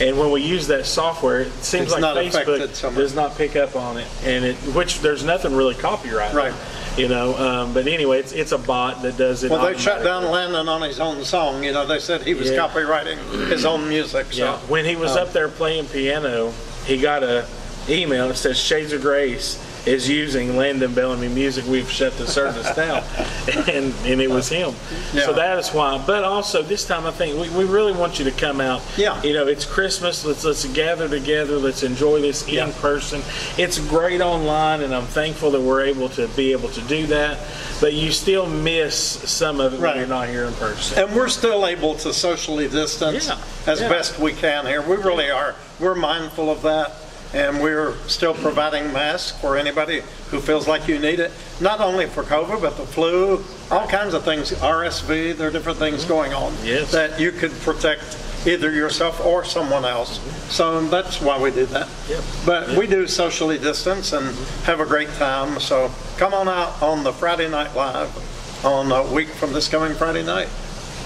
And 0.00 0.18
when 0.18 0.30
we 0.30 0.42
use 0.42 0.66
that 0.66 0.84
software, 0.84 1.40
it 1.40 1.52
seems 1.64 1.92
It's 1.92 2.00
like 2.00 2.32
Facebook 2.32 2.94
does 2.94 3.14
not 3.14 3.36
pick 3.36 3.56
up 3.56 3.76
on 3.76 3.96
it, 3.96 4.06
and 4.24 4.44
it 4.44 4.54
which 4.74 5.00
there's 5.00 5.24
nothing 5.24 5.54
really 5.54 5.74
copyright. 5.74 6.34
Right. 6.34 6.52
You 6.98 7.08
know, 7.08 7.36
um, 7.36 7.72
but 7.74 7.86
anyway, 7.86 8.20
it's 8.20 8.32
it's 8.32 8.52
a 8.52 8.58
bot 8.58 9.02
that 9.02 9.16
does 9.16 9.42
it. 9.44 9.50
Well, 9.50 9.64
they 9.64 9.78
shut 9.78 10.02
down 10.02 10.24
Landon 10.30 10.68
on 10.68 10.82
his 10.82 11.00
own 11.00 11.24
song, 11.24 11.62
you 11.64 11.72
know, 11.72 11.86
they 11.86 11.98
said 11.98 12.22
he 12.22 12.34
was 12.34 12.50
Yeah. 12.50 12.58
copywriting 12.68 13.18
his 13.48 13.64
own 13.64 13.88
music, 13.88 14.26
Yeah, 14.32 14.58
so. 14.58 14.66
when 14.68 14.84
he 14.84 14.96
was 14.96 15.12
um, 15.12 15.18
up 15.26 15.32
there 15.32 15.48
playing 15.48 15.86
piano, 15.86 16.52
he 16.86 16.98
got 16.98 17.22
a 17.22 17.46
email 17.88 18.28
that 18.28 18.36
says 18.36 18.58
Shades 18.58 18.92
of 18.92 19.02
Grace 19.02 19.58
is 19.86 20.08
using 20.08 20.56
Landon 20.56 20.92
Bellamy 20.92 21.28
music, 21.28 21.64
we've 21.66 21.90
shut 21.90 22.12
the 22.18 22.26
service 22.26 22.74
down. 22.74 23.02
And, 23.46 23.94
and 24.04 24.20
it 24.20 24.28
was 24.28 24.48
him. 24.48 24.74
Yeah. 25.14 25.24
So 25.24 25.32
that 25.34 25.58
is 25.58 25.70
why. 25.70 26.02
But 26.04 26.24
also 26.24 26.62
this 26.62 26.84
time 26.84 27.06
I 27.06 27.10
think 27.12 27.40
we, 27.40 27.48
we 27.56 27.64
really 27.64 27.92
want 27.92 28.18
you 28.18 28.24
to 28.24 28.30
come 28.32 28.60
out. 28.60 28.82
Yeah. 28.96 29.22
You 29.22 29.34
know, 29.34 29.46
it's 29.46 29.64
Christmas. 29.64 30.24
Let's 30.24 30.44
let's 30.44 30.64
gather 30.66 31.08
together. 31.08 31.56
Let's 31.56 31.82
enjoy 31.84 32.20
this 32.20 32.46
in 32.48 32.72
person. 32.74 33.22
It's 33.56 33.78
great 33.78 34.20
online, 34.20 34.82
and 34.82 34.92
I'm 34.94 35.04
thankful 35.06 35.50
that 35.52 35.60
we're 35.60 35.82
able 35.84 36.08
to 36.10 36.26
be 36.28 36.50
able 36.52 36.68
to 36.70 36.80
do 36.82 37.06
that. 37.06 37.38
But 37.80 37.94
you 37.94 38.10
still 38.10 38.46
miss 38.48 38.96
some 38.96 39.60
of 39.60 39.74
it 39.74 39.80
Right. 39.80 39.90
when 39.92 39.98
you're 39.98 40.08
not 40.08 40.28
here 40.28 40.44
in 40.44 40.54
person. 40.54 40.98
And 41.04 41.14
we're 41.16 41.28
still 41.28 41.66
able 41.66 41.94
to 41.96 42.12
socially 42.12 42.68
distance 42.68 43.28
Yeah, 43.28 43.38
as 43.72 43.80
yeah. 43.80 43.88
best 43.88 44.18
we 44.18 44.32
can 44.32 44.66
here. 44.66 44.82
We 44.82 44.96
really 44.96 45.30
are. 45.30 45.54
We're 45.78 45.94
mindful 45.94 46.50
of 46.50 46.62
that. 46.62 46.92
And 47.34 47.60
we're 47.60 47.96
still 48.06 48.34
providing 48.34 48.92
masks 48.92 49.38
for 49.40 49.56
anybody 49.56 50.02
who 50.30 50.40
feels 50.40 50.66
like 50.66 50.88
you 50.88 50.98
need 50.98 51.20
it. 51.20 51.32
Not 51.60 51.80
only 51.80 52.06
for 52.06 52.22
COVID, 52.22 52.60
but 52.60 52.76
the 52.76 52.86
flu, 52.86 53.44
all 53.70 53.86
kinds 53.86 54.14
of 54.14 54.24
things, 54.24 54.52
RSV, 54.52 55.36
there 55.36 55.48
are 55.48 55.50
different 55.50 55.78
things 55.78 56.04
going 56.04 56.32
on. 56.32 56.52
Mm-hmm. 56.52 56.66
Yes. 56.66 56.92
That 56.92 57.20
you 57.20 57.32
could 57.32 57.52
protect 57.60 58.18
either 58.46 58.70
yourself 58.70 59.24
or 59.24 59.44
someone 59.44 59.84
else. 59.84 60.20
So 60.52 60.80
that's 60.86 61.20
why 61.20 61.40
we 61.40 61.50
did 61.50 61.68
that. 61.70 61.88
Yep. 62.08 62.24
But 62.44 62.76
we 62.76 62.86
do 62.86 63.06
socially 63.06 63.58
distance 63.58 64.12
and 64.12 64.34
have 64.64 64.80
a 64.80 64.86
great 64.86 65.08
time. 65.14 65.58
So 65.58 65.90
come 66.16 66.32
on 66.32 66.48
out 66.48 66.80
on 66.82 67.02
the 67.02 67.12
Friday 67.12 67.50
Night 67.50 67.74
Live 67.74 68.64
on 68.64 68.92
a 68.92 69.12
week 69.12 69.28
from 69.28 69.52
this 69.52 69.68
coming 69.68 69.94
Friday 69.94 70.24
night. 70.24 70.48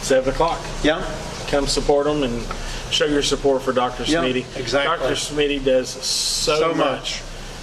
Seven 0.03 0.33
o'clock. 0.33 0.61
Yeah? 0.83 1.05
come 1.51 1.67
support 1.67 2.07
them 2.07 2.23
and 2.23 2.47
show 2.91 3.07
your 3.07 3.23
support 3.23 3.63
for 3.63 3.73
Dr. 3.73 4.05
Yeah, 4.05 4.23
Smitty. 4.23 4.59
exactly. 4.59 5.09
Dr. 5.09 5.15
Smitty 5.17 5.65
does 5.65 5.89
so, 5.89 6.59
So 6.59 6.69
much 6.69 6.77
much. 6.77 7.15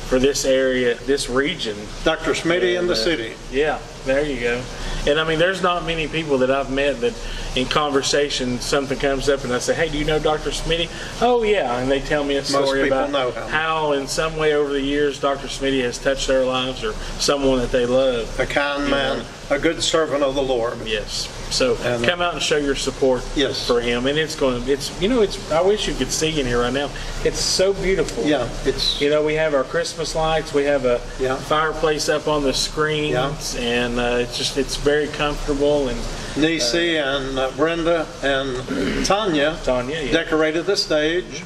for 0.07 0.19
this 0.19 0.45
area, 0.45 0.95
this 1.05 1.29
region. 1.29 1.75
Dr. 2.03 2.31
Smitty 2.31 2.77
in 2.79 2.87
the 2.87 2.93
uh, 2.93 2.95
city. 2.95 3.33
Yeah, 3.51 3.79
there 4.05 4.25
you 4.25 4.39
go. 4.39 4.61
And 5.05 5.19
I 5.19 5.23
mean, 5.27 5.39
there's 5.39 5.61
not 5.61 5.85
many 5.85 6.07
people 6.07 6.37
that 6.39 6.51
I've 6.51 6.69
met 6.71 6.99
that 7.01 7.13
in 7.55 7.65
conversation 7.65 8.59
something 8.59 8.99
comes 8.99 9.29
up 9.29 9.43
and 9.43 9.53
I 9.53 9.59
say, 9.59 9.73
"Hey, 9.73 9.89
do 9.89 9.97
you 9.97 10.05
know 10.05 10.19
Dr. 10.19 10.49
Smitty?" 10.49 10.89
Oh 11.21 11.43
yeah, 11.43 11.79
and 11.79 11.89
they 11.89 12.01
tell 12.01 12.23
me 12.23 12.35
a 12.35 12.43
story 12.43 12.87
about 12.87 13.11
know 13.11 13.31
how, 13.31 13.93
in 13.93 14.07
some 14.07 14.35
way 14.37 14.53
over 14.53 14.71
the 14.73 14.81
years, 14.81 15.19
Dr. 15.19 15.47
Smitty 15.47 15.81
has 15.83 15.97
touched 15.97 16.27
their 16.27 16.43
lives 16.45 16.83
or 16.83 16.93
someone 17.19 17.59
that 17.59 17.71
they 17.71 17.85
love. 17.85 18.37
A 18.39 18.45
kind 18.45 18.89
man, 18.89 19.25
a 19.49 19.59
good 19.59 19.81
servant 19.81 20.23
of 20.23 20.35
the 20.35 20.43
Lord. 20.43 20.77
Yes. 20.85 21.27
So 21.49 21.75
And, 21.83 22.03
uh, 22.03 22.07
come 22.09 22.21
out 22.21 22.33
and 22.33 22.41
show 22.41 22.57
your 22.57 22.75
support 22.75 23.23
Yes. 23.35 23.65
for 23.65 23.79
him. 23.81 24.05
And 24.05 24.17
it's 24.17 24.35
going 24.35 24.63
to, 24.63 24.71
it's, 24.71 24.91
you 25.01 25.07
know, 25.07 25.21
it's, 25.21 25.51
I 25.51 25.61
wish 25.61 25.87
you 25.87 25.93
could 25.95 26.11
see 26.11 26.39
in 26.39 26.45
here 26.45 26.59
right 26.61 26.73
now. 26.73 26.89
It's 27.23 27.39
so 27.39 27.73
beautiful. 27.73 28.23
Yeah, 28.25 28.47
it's, 28.65 28.99
You 29.01 29.09
know, 29.09 29.23
we 29.23 29.35
have 29.35 29.53
our 29.53 29.63
Christmas 29.63 30.15
lights, 30.15 30.53
we 30.53 30.65
have 30.65 30.85
a 30.85 30.99
Yeah. 31.19 31.35
fireplace 31.37 32.09
up 32.09 32.27
on 32.27 32.43
the 32.43 32.53
screens, 32.53 33.55
and 33.59 33.99
uh, 33.99 34.17
it's 34.19 34.37
just, 34.37 34.57
it's 34.57 34.75
very 34.75 35.07
comfortable. 35.07 35.87
And 35.87 35.99
Nisi 36.35 36.97
and 36.97 37.39
uh, 37.39 37.49
Brenda 37.55 38.05
and 38.21 39.05
Tanya 39.05 39.57
Tanya, 39.63 40.01
yeah. 40.01 40.11
decorated 40.11 40.65
the 40.65 40.77
stage. 40.77 41.43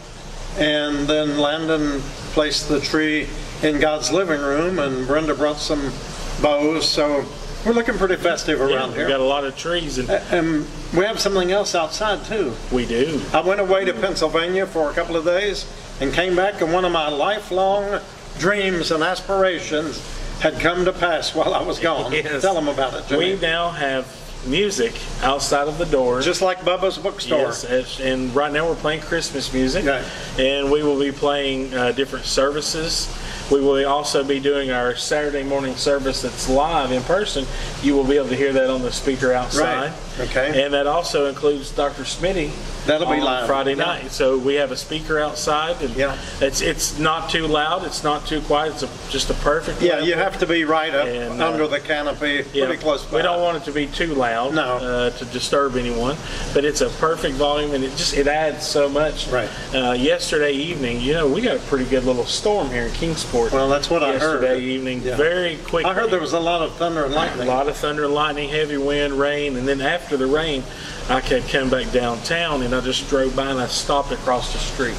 And 0.58 1.08
then 1.08 1.38
Landon 1.38 2.01
placed 2.34 2.67
the 2.67 2.81
tree 2.81 3.27
in 3.63 3.79
God's 3.79 4.12
living 4.12 4.41
room 4.41 4.79
and 4.79 5.08
Brenda 5.08 5.34
brought 5.34 5.58
some 5.58 5.93
bows. 6.41 6.89
So 6.89 7.24
we're 7.65 7.74
looking 7.74 7.96
pretty 7.96 8.15
festive 8.15 8.60
around 8.60 8.72
yeah, 8.72 8.88
we 8.89 8.94
here. 8.96 9.08
got 9.08 9.20
a 9.20 9.24
lot 9.24 9.44
of 9.44 9.56
trees, 9.58 9.98
and 9.98 10.10
And 10.10 10.65
we 10.96 11.06
have 11.06 11.20
something 11.20 11.51
else 11.51 11.75
outside 11.75 12.24
too. 12.25 12.53
we 12.72 12.86
do. 12.86 13.22
I 13.34 13.41
went 13.41 13.60
away 13.62 13.86
to 13.86 13.94
Pennsylvania 13.94 14.65
for 14.65 14.89
a 14.89 14.94
couple 14.94 15.15
of 15.15 15.25
days 15.25 15.72
and 16.00 16.12
came 16.13 16.36
back, 16.36 16.62
and 16.62 16.74
one 16.74 16.86
of 16.86 16.91
my 16.91 17.10
lifelong 17.10 18.00
dreams 18.39 18.91
and 18.91 19.03
aspirations 19.03 20.01
had 20.39 20.60
come 20.60 20.86
to 20.86 20.94
pass 20.94 21.36
while 21.36 21.53
I 21.53 21.62
was 21.62 21.80
gone. 21.80 22.12
Yes. 22.13 22.41
Tell 22.41 22.56
them 22.56 22.68
about 22.68 22.94
it, 23.12 23.15
We 23.18 23.38
now 23.39 23.70
have 23.70 24.08
music 24.48 24.94
outside 25.22 25.68
of 25.68 25.77
the 25.77 25.86
doors. 25.86 26.25
Just 26.25 26.41
like 26.41 26.62
Bubba's 26.62 26.98
bookstore. 26.98 27.38
Yes, 27.70 28.00
and 28.00 28.34
right 28.36 28.51
now 28.51 28.68
we're 28.68 28.74
playing 28.75 29.01
Christmas 29.01 29.53
music, 29.53 29.86
Okay. 29.86 30.03
and 30.39 30.72
we 30.72 30.82
will 30.82 31.00
be 31.00 31.12
playing 31.12 31.72
uh, 31.75 31.91
different 31.91 32.25
services. 32.25 33.08
We 33.51 33.60
will 33.60 33.86
also 33.86 34.24
be 34.24 34.39
doing 34.39 34.72
our 34.72 34.96
Saturday 34.96 35.43
morning 35.43 35.75
service 35.75 36.22
that's 36.22 36.48
live 36.48 36.91
in 36.93 37.03
person. 37.03 37.46
You 37.84 37.96
will 37.96 38.05
be 38.05 38.15
able 38.15 38.29
to 38.29 38.36
hear 38.36 38.53
that 38.53 38.70
on 38.70 38.81
the 38.81 38.93
speaker 38.93 39.34
outside. 39.34 39.89
Right, 39.91 40.11
okay. 40.29 40.63
And 40.63 40.73
that 40.73 40.87
also 40.87 41.27
includes 41.27 41.71
Dr. 41.71 42.03
Smitty. 42.03 42.51
That'll 42.85 43.07
be 43.07 43.13
on 43.19 43.23
live, 43.23 43.47
Friday 43.47 43.75
yeah. 43.75 43.83
night. 43.85 44.11
So 44.11 44.37
we 44.37 44.55
have 44.55 44.71
a 44.71 44.77
speaker 44.77 45.19
outside, 45.19 45.81
and 45.81 45.95
Yeah. 45.95 46.17
it's 46.39 46.61
it's 46.61 46.97
not 46.97 47.29
too 47.29 47.45
loud, 47.47 47.85
it's 47.85 48.03
not 48.03 48.25
too 48.25 48.41
quiet. 48.41 48.73
It's 48.73 48.83
a, 48.83 48.89
just 49.11 49.29
a 49.29 49.35
perfect. 49.35 49.81
Yeah, 49.81 49.93
level. 49.93 50.07
you 50.07 50.15
have 50.15 50.39
to 50.39 50.47
be 50.47 50.63
right 50.63 50.93
up 50.93 51.07
And, 51.07 51.41
uh, 51.41 51.47
under 51.51 51.67
the 51.67 51.79
canopy, 51.79 52.43
Yeah, 52.53 52.65
pretty 52.65 52.81
close 52.81 53.05
by. 53.05 53.17
We 53.17 53.21
don't 53.21 53.41
want 53.41 53.57
it 53.57 53.63
to 53.65 53.71
be 53.71 53.85
too 53.87 54.15
loud. 54.15 54.55
No. 54.55 54.77
Uh, 54.77 55.09
to 55.11 55.25
disturb 55.25 55.75
anyone, 55.75 56.15
but 56.53 56.65
it's 56.65 56.81
a 56.81 56.89
perfect 56.89 57.35
volume 57.35 57.73
and 57.73 57.83
it 57.83 57.95
just, 57.97 58.15
it 58.15 58.27
adds 58.27 58.65
so 58.65 58.89
much. 58.89 59.27
Right. 59.27 59.49
Uh, 59.75 59.91
yesterday 59.93 60.53
evening, 60.53 61.01
you 61.01 61.13
know, 61.13 61.27
we 61.27 61.41
got 61.41 61.57
a 61.57 61.59
pretty 61.59 61.85
good 61.85 62.03
little 62.03 62.25
storm 62.25 62.69
here 62.69 62.83
in 62.85 62.91
Kingsport. 62.93 63.51
Well, 63.51 63.69
that's 63.69 63.89
what 63.89 64.01
I 64.03 64.17
heard. 64.17 64.41
Yesterday 64.41 64.59
evening, 64.61 65.01
Yeah. 65.03 65.15
very 65.17 65.57
quick. 65.65 65.85
I 65.85 65.93
heard 65.93 66.09
there 66.09 66.19
was 66.19 66.33
a 66.33 66.39
lot 66.39 66.61
of 66.61 66.73
thunder 66.75 67.05
and 67.05 67.13
lightning. 67.13 67.47
a 67.47 67.51
lot 67.51 67.67
of 67.67 67.77
thunder, 67.77 68.05
and 68.05 68.13
lightning, 68.13 68.49
heavy 68.49 68.77
wind, 68.77 69.19
rain, 69.19 69.55
and 69.55 69.67
then 69.67 69.81
after 69.81 70.11
the 70.18 70.27
rain, 70.27 70.63
I 71.10 71.22
could 71.22 71.44
come 71.48 71.70
back 71.70 71.91
downtown 71.91 72.62
and 72.63 72.74
I 72.75 72.82
just 72.82 73.10
drove 73.10 73.36
by 73.36 73.50
and 73.51 73.60
I 73.60 73.68
stopped 73.68 74.12
across 74.12 74.53
the 74.53 74.60
street 74.60 74.98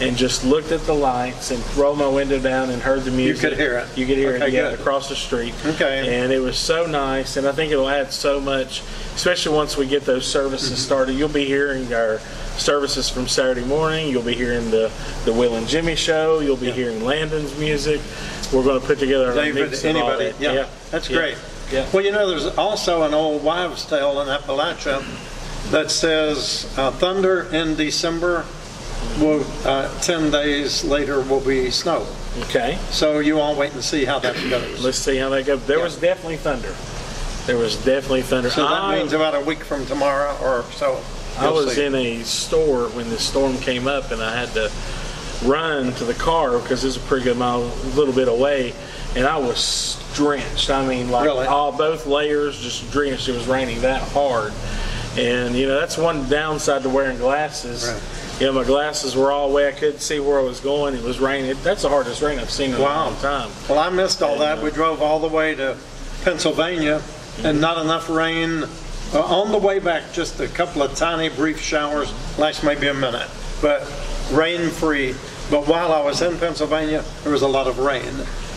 and 0.00 0.16
just 0.16 0.44
looked 0.44 0.72
at 0.72 0.80
the 0.80 0.92
lights 0.94 1.50
and 1.52 1.76
rolled 1.76 1.98
my 1.98 2.08
window 2.08 2.38
down 2.40 2.70
and 2.70 2.82
heard 2.82 3.02
the 3.04 3.10
music. 3.10 3.42
You 3.42 3.48
could 3.50 3.58
hear 3.58 3.78
it? 3.78 3.98
You 3.98 4.06
could 4.06 4.16
hear 4.16 4.34
Okay, 4.36 4.46
it, 4.48 4.52
yeah, 4.52 4.70
good. 4.70 4.80
across 4.80 5.08
the 5.08 5.14
street. 5.14 5.54
Okay. 5.64 6.22
And 6.22 6.32
it 6.32 6.40
was 6.40 6.58
so 6.58 6.86
nice, 6.86 7.36
and 7.36 7.46
I 7.46 7.52
think 7.52 7.70
it'll 7.70 7.88
add 7.88 8.12
so 8.12 8.40
much, 8.40 8.80
especially 9.14 9.54
once 9.54 9.76
we 9.76 9.86
get 9.86 10.04
those 10.04 10.26
services 10.26 10.70
Mm-hmm. 10.70 10.76
started. 10.78 11.12
You'll 11.12 11.28
be 11.28 11.44
hearing 11.44 11.92
our 11.94 12.18
services 12.56 13.08
from 13.08 13.28
Saturday 13.28 13.64
morning. 13.64 14.08
You'll 14.08 14.22
be 14.22 14.34
hearing 14.34 14.70
the 14.70 14.90
the 15.24 15.32
Will 15.32 15.54
and 15.54 15.68
Jimmy 15.68 15.94
show. 15.94 16.40
You'll 16.40 16.56
be 16.56 16.70
hearing 16.72 17.04
Landon's 17.04 17.56
music. 17.58 18.00
We're 18.52 18.64
going 18.64 18.80
to 18.80 18.86
put 18.86 18.98
together 18.98 19.30
a 19.30 19.34
David, 19.34 19.70
mix 19.70 19.84
anybody, 19.84 20.32
that. 20.32 20.40
yeah, 20.40 20.66
that's 20.90 21.08
Yeah. 21.08 21.16
great. 21.16 21.36
Yeah. 21.72 21.88
Well, 21.90 22.04
you 22.04 22.12
know, 22.12 22.28
there's 22.28 22.46
also 22.58 23.02
an 23.02 23.14
old 23.14 23.42
wives' 23.42 23.86
tale 23.86 24.20
in 24.20 24.28
Appalachia 24.28 25.02
that 25.70 25.90
says 25.90 26.72
uh, 26.76 26.90
thunder 26.90 27.44
in 27.52 27.76
December 27.76 28.44
will, 29.18 29.44
uh, 29.64 30.00
10 30.00 30.30
days 30.30 30.84
later 30.84 31.22
will 31.22 31.40
be 31.40 31.70
snow. 31.70 32.06
Okay. 32.40 32.78
So 32.90 33.20
you 33.20 33.40
all 33.40 33.56
wait 33.56 33.72
and 33.72 33.82
see 33.82 34.04
how 34.04 34.18
that 34.18 34.34
goes. 34.50 34.80
Let's 34.84 34.98
see 34.98 35.16
how 35.16 35.30
that 35.30 35.46
goes. 35.46 35.66
There 35.66 35.80
was 35.80 35.96
definitely 35.96 36.36
thunder. 36.36 36.74
There 37.46 37.56
was 37.56 37.82
definitely 37.84 38.22
thunder. 38.22 38.50
So 38.50 38.62
that 38.62 38.70
I, 38.70 38.98
means 38.98 39.14
about 39.14 39.34
a 39.34 39.40
week 39.40 39.64
from 39.64 39.86
tomorrow 39.86 40.36
or 40.42 40.64
so. 40.72 41.02
I 41.38 41.50
was 41.50 41.74
see. 41.74 41.86
in 41.86 41.94
a 41.94 42.22
store 42.22 42.88
when 42.90 43.08
the 43.08 43.18
storm 43.18 43.56
came 43.58 43.88
up, 43.88 44.10
and 44.10 44.22
I 44.22 44.36
had 44.36 44.50
to 44.50 44.70
run 45.44 45.92
to 45.94 46.04
the 46.04 46.14
car 46.14 46.58
because 46.58 46.84
it 46.84 46.88
was 46.88 46.96
a 46.98 47.00
pretty 47.00 47.24
good 47.24 47.38
mile, 47.38 47.62
a 47.62 47.96
little 47.96 48.14
bit 48.14 48.28
away, 48.28 48.74
and 49.16 49.26
I 49.26 49.36
was 49.38 50.02
drenched. 50.14 50.70
I 50.70 50.86
mean, 50.86 51.10
like 51.10 51.24
Really? 51.24 51.46
all 51.46 51.72
both 51.72 52.06
layers 52.06 52.60
just 52.60 52.90
drenched. 52.90 53.28
It 53.28 53.32
was 53.32 53.46
raining 53.46 53.80
that 53.82 54.02
hard, 54.02 54.52
and 55.16 55.54
you 55.54 55.66
know 55.66 55.78
that's 55.78 55.96
one 55.98 56.28
downside 56.28 56.82
to 56.82 56.88
wearing 56.88 57.18
glasses. 57.18 57.88
Right. 57.88 58.02
You 58.40 58.46
know, 58.46 58.52
my 58.54 58.64
glasses 58.64 59.14
were 59.14 59.30
all 59.30 59.52
wet. 59.52 59.74
I 59.74 59.78
couldn't 59.78 60.00
see 60.00 60.18
where 60.18 60.38
I 60.38 60.42
was 60.42 60.58
going. 60.58 60.94
It 60.94 61.02
was 61.02 61.20
raining. 61.20 61.54
That's 61.62 61.82
the 61.82 61.88
hardest 61.88 62.22
rain 62.22 62.38
I've 62.38 62.50
seen 62.50 62.70
in 62.70 62.76
a 62.76 62.80
long 62.80 63.14
time. 63.16 63.50
Well, 63.68 63.78
I 63.78 63.88
missed 63.90 64.22
all 64.22 64.38
that. 64.38 64.60
We 64.62 64.70
drove 64.70 65.00
all 65.02 65.20
the 65.20 65.28
way 65.28 65.54
to 65.54 65.76
Pennsylvania 66.24 67.02
and 67.44 67.60
not 67.60 67.78
enough 67.78 68.08
rain. 68.08 68.64
Uh, 69.14 69.20
On 69.20 69.52
the 69.52 69.58
way 69.58 69.78
back, 69.78 70.10
just 70.14 70.40
a 70.40 70.48
couple 70.48 70.82
of 70.82 70.94
tiny 70.96 71.28
brief 71.28 71.60
showers, 71.60 72.10
last 72.38 72.64
maybe 72.64 72.86
a 72.88 72.94
minute, 72.94 73.28
but 73.60 73.82
rain-free. 74.32 75.14
But 75.50 75.66
while 75.68 75.92
I 75.92 76.02
was 76.02 76.22
in 76.22 76.38
Pennsylvania, 76.38 77.04
there 77.22 77.30
was 77.32 77.42
a 77.42 77.46
lot 77.48 77.66
of 77.66 77.78
rain. 77.78 78.10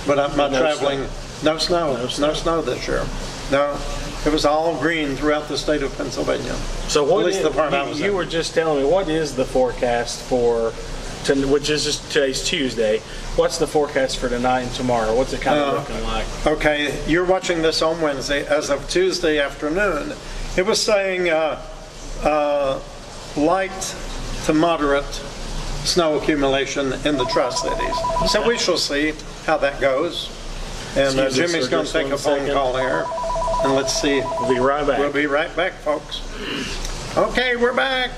But 0.07 0.19
uh, 0.19 0.29
my 0.35 0.49
No 0.49 0.59
traveling, 0.59 1.07
no 1.43 1.57
snow, 1.57 1.93
No 1.93 2.01
no 2.03 2.07
snow. 2.07 2.33
snow 2.33 2.61
this 2.61 2.87
year. 2.87 3.05
No, 3.51 3.77
it 4.25 4.31
was 4.31 4.45
all 4.45 4.77
green 4.79 5.15
throughout 5.15 5.47
the 5.47 5.57
state 5.57 5.83
of 5.83 5.95
Pennsylvania. 5.97 6.53
So 6.87 7.03
what 7.03 7.19
At 7.21 7.25
least 7.27 7.37
is- 7.39 7.43
the 7.45 7.51
part 7.51 7.73
I 7.73 7.83
you, 7.83 7.89
was 7.89 7.99
you 7.99 8.09
in. 8.11 8.15
were 8.15 8.25
just 8.25 8.53
telling 8.53 8.83
me 8.83 8.89
what 8.89 9.09
is 9.09 9.35
the 9.35 9.45
forecast 9.45 10.21
for, 10.23 10.73
to, 11.25 11.47
which 11.47 11.69
is 11.69 11.83
just 11.85 12.11
today's 12.11 12.43
Tuesday. 12.43 12.99
What's 13.35 13.57
the 13.57 13.67
forecast 13.67 14.17
for 14.17 14.29
tonight 14.29 14.61
and 14.61 14.71
tomorrow? 14.73 15.15
What's 15.15 15.33
it 15.33 15.41
kind 15.41 15.59
of 15.59 15.73
Uh, 15.73 15.77
looking 15.79 16.03
like? 16.07 16.25
Okay, 16.47 17.03
you're 17.07 17.25
watching 17.25 17.61
this 17.61 17.81
on 17.81 17.99
Wednesday. 18.01 18.45
As 18.45 18.69
of 18.69 18.87
Tuesday 18.89 19.39
afternoon, 19.39 20.13
it 20.55 20.65
was 20.65 20.81
saying 20.81 21.29
uh, 21.29 21.61
uh, 22.23 22.79
light 23.35 23.95
to 24.45 24.53
moderate 24.53 25.03
snow 25.83 26.17
accumulation 26.17 26.93
in 27.05 27.17
the 27.17 27.25
Tri-Cities. 27.25 27.95
So 28.31 28.47
we 28.47 28.57
shall 28.57 28.77
see 28.77 29.13
how 29.45 29.57
that 29.57 29.79
goes. 29.79 30.29
And 30.97 31.19
uh, 31.19 31.23
Excuse 31.23 31.27
us 31.27 31.51
Jimmy's 31.51 31.67
going 31.67 31.83
just 31.83 31.93
to 31.93 31.99
take 31.99 32.05
one 32.07 32.13
a 32.13 32.17
phone 32.17 32.39
second. 32.39 32.53
call 32.53 32.77
here. 32.77 33.05
And 33.63 33.75
let's 33.75 33.93
see. 33.93 34.21
We'll 34.21 34.53
be 34.53 34.59
right 34.59 34.85
back. 34.85 34.99
We'll 34.99 35.11
be 35.13 35.27
right 35.27 35.53
back, 35.55 35.73
folks. 35.73 36.21
Okay, 37.17 37.55
we're 37.55 37.75
back. 37.75 38.11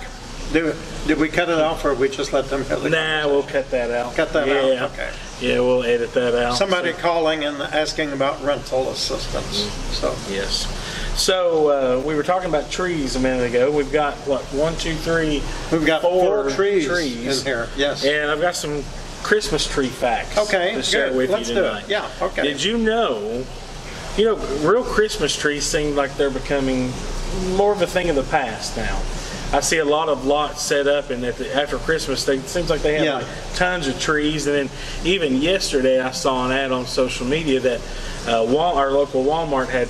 Did, 0.53 0.75
did 1.07 1.19
we 1.19 1.27
cut 1.27 1.49
it 1.49 1.59
off 1.59 1.83
or 1.83 1.93
we 1.93 2.07
just 2.07 2.31
let 2.33 2.45
them 2.45 2.63
have 2.65 2.85
it? 2.85 2.89
Nah, 2.91 3.27
we'll 3.27 3.43
cut 3.43 3.69
that 3.71 3.91
out. 3.91 4.15
Cut 4.15 4.31
that 4.33 4.47
yeah. 4.47 4.83
out, 4.83 4.91
okay. 4.91 5.11
Yeah, 5.41 5.59
we'll 5.59 5.83
edit 5.83 6.13
that 6.13 6.35
out. 6.35 6.55
Somebody 6.55 6.93
calling 6.93 7.43
and 7.43 7.61
asking 7.61 8.13
about 8.13 8.41
rental 8.43 8.89
assistance, 8.89 9.71
so. 9.93 10.15
Yes. 10.29 10.65
So 11.19 11.69
uh, 11.99 12.07
we 12.07 12.15
were 12.15 12.23
talking 12.23 12.47
about 12.47 12.71
trees 12.71 13.15
a 13.15 13.19
minute 13.19 13.49
ago. 13.49 13.71
We've 13.71 13.91
got 13.91 14.15
what 14.19 14.41
one, 14.53 14.75
two, 14.77 14.95
three. 14.95 15.41
We've 15.71 15.85
got 15.85 16.01
four 16.03 16.49
trees 16.51 16.87
in 17.41 17.45
here, 17.45 17.67
yes. 17.75 18.05
And 18.05 18.31
I've 18.31 18.41
got 18.41 18.55
some 18.55 18.83
Christmas 19.23 19.67
tree 19.67 19.87
facts. 19.87 20.37
Okay, 20.37 20.75
to 20.75 20.83
share 20.83 21.09
good. 21.09 21.17
with 21.17 21.29
Let's 21.31 21.49
you 21.49 21.55
do 21.55 21.61
it. 21.63 21.67
tonight. 21.67 21.85
Yeah, 21.89 22.09
okay. 22.21 22.43
Did 22.43 22.63
you 22.63 22.77
know? 22.77 23.45
You 24.17 24.25
know, 24.25 24.35
real 24.67 24.83
Christmas 24.83 25.35
trees 25.35 25.63
seem 25.65 25.95
like 25.95 26.15
they're 26.17 26.29
becoming 26.31 26.91
more 27.55 27.71
of 27.71 27.81
a 27.81 27.87
thing 27.87 28.09
of 28.09 28.15
the 28.15 28.23
past 28.23 28.75
now. 28.77 29.01
I 29.53 29.61
see 29.61 29.77
a 29.77 29.85
lot 29.85 30.09
of 30.09 30.25
lots 30.25 30.61
set 30.61 30.87
up, 30.87 31.09
and 31.09 31.23
at 31.23 31.37
the, 31.37 31.53
after 31.55 31.77
Christmas, 31.77 32.25
they, 32.25 32.37
it 32.37 32.47
seems 32.49 32.69
like 32.69 32.81
they 32.81 32.95
have 32.95 33.05
Yeah. 33.05 33.13
like 33.15 33.27
tons 33.55 33.87
of 33.87 33.99
trees. 33.99 34.45
And 34.47 34.69
then 34.69 34.69
even 35.05 35.35
yesterday, 35.41 36.01
I 36.01 36.11
saw 36.11 36.45
an 36.45 36.51
ad 36.51 36.71
on 36.71 36.85
social 36.85 37.25
media 37.27 37.59
that 37.61 37.79
uh, 38.27 38.45
Wal- 38.45 38.75
our 38.77 38.91
local 38.91 39.23
Walmart 39.23 39.69
had 39.69 39.87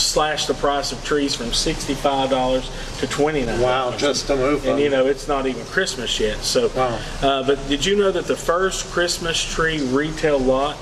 slashed 0.00 0.48
the 0.48 0.54
price 0.54 0.92
of 0.92 1.04
trees 1.04 1.34
from 1.34 1.52
sixty-five 1.52 2.30
dollars 2.30 2.70
to 2.98 3.06
$29. 3.06 3.60
Wow, 3.62 3.94
just 3.96 4.26
to 4.26 4.36
move 4.36 4.66
And 4.66 4.78
you 4.80 4.90
know, 4.90 5.06
it's 5.06 5.28
not 5.28 5.46
even 5.46 5.64
Christmas 5.66 6.18
yet. 6.20 6.38
So, 6.38 6.68
Wow. 6.74 6.98
uh, 7.22 7.42
but 7.44 7.58
did 7.68 7.84
you 7.86 7.96
know 7.96 8.10
that 8.12 8.26
the 8.26 8.36
first 8.36 8.90
Christmas 8.92 9.42
tree 9.42 9.80
retail 9.86 10.38
lot 10.38 10.76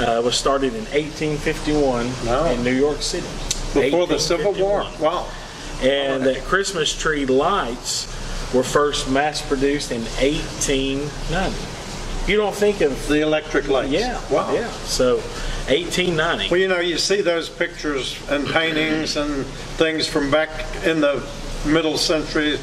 uh, 0.00 0.22
was 0.24 0.36
started 0.36 0.74
in 0.74 0.84
1851 0.86 2.10
No. 2.24 2.44
in 2.46 2.62
New 2.64 2.72
York 2.74 3.02
City? 3.02 3.26
Before 3.74 4.06
the 4.06 4.18
Civil 4.18 4.52
War, 4.54 4.86
wow. 4.98 5.26
And 5.82 6.24
that 6.24 6.42
Christmas 6.44 6.92
tree 6.96 7.24
lights 7.26 8.06
were 8.52 8.62
first 8.64 9.08
mass 9.08 9.40
produced 9.40 9.92
in 9.92 10.02
1890. 10.20 11.56
You 12.30 12.36
don't 12.36 12.54
think 12.54 12.80
of 12.80 13.08
The 13.08 13.20
electric 13.22 13.68
lights. 13.68 13.90
yeah, 13.90 14.20
Wow. 14.30 14.52
yeah. 14.52 14.68
So 14.84 15.22
1890. 15.70 16.50
Well, 16.50 16.60
you 16.60 16.68
know, 16.68 16.80
you 16.80 16.98
see 16.98 17.20
those 17.22 17.48
pictures 17.48 18.18
and 18.28 18.46
paintings 18.46 19.16
and 19.16 19.46
things 19.78 20.06
from 20.06 20.30
back 20.30 20.50
in 20.84 21.00
the 21.00 21.24
middle 21.64 21.96
century, 21.96 22.58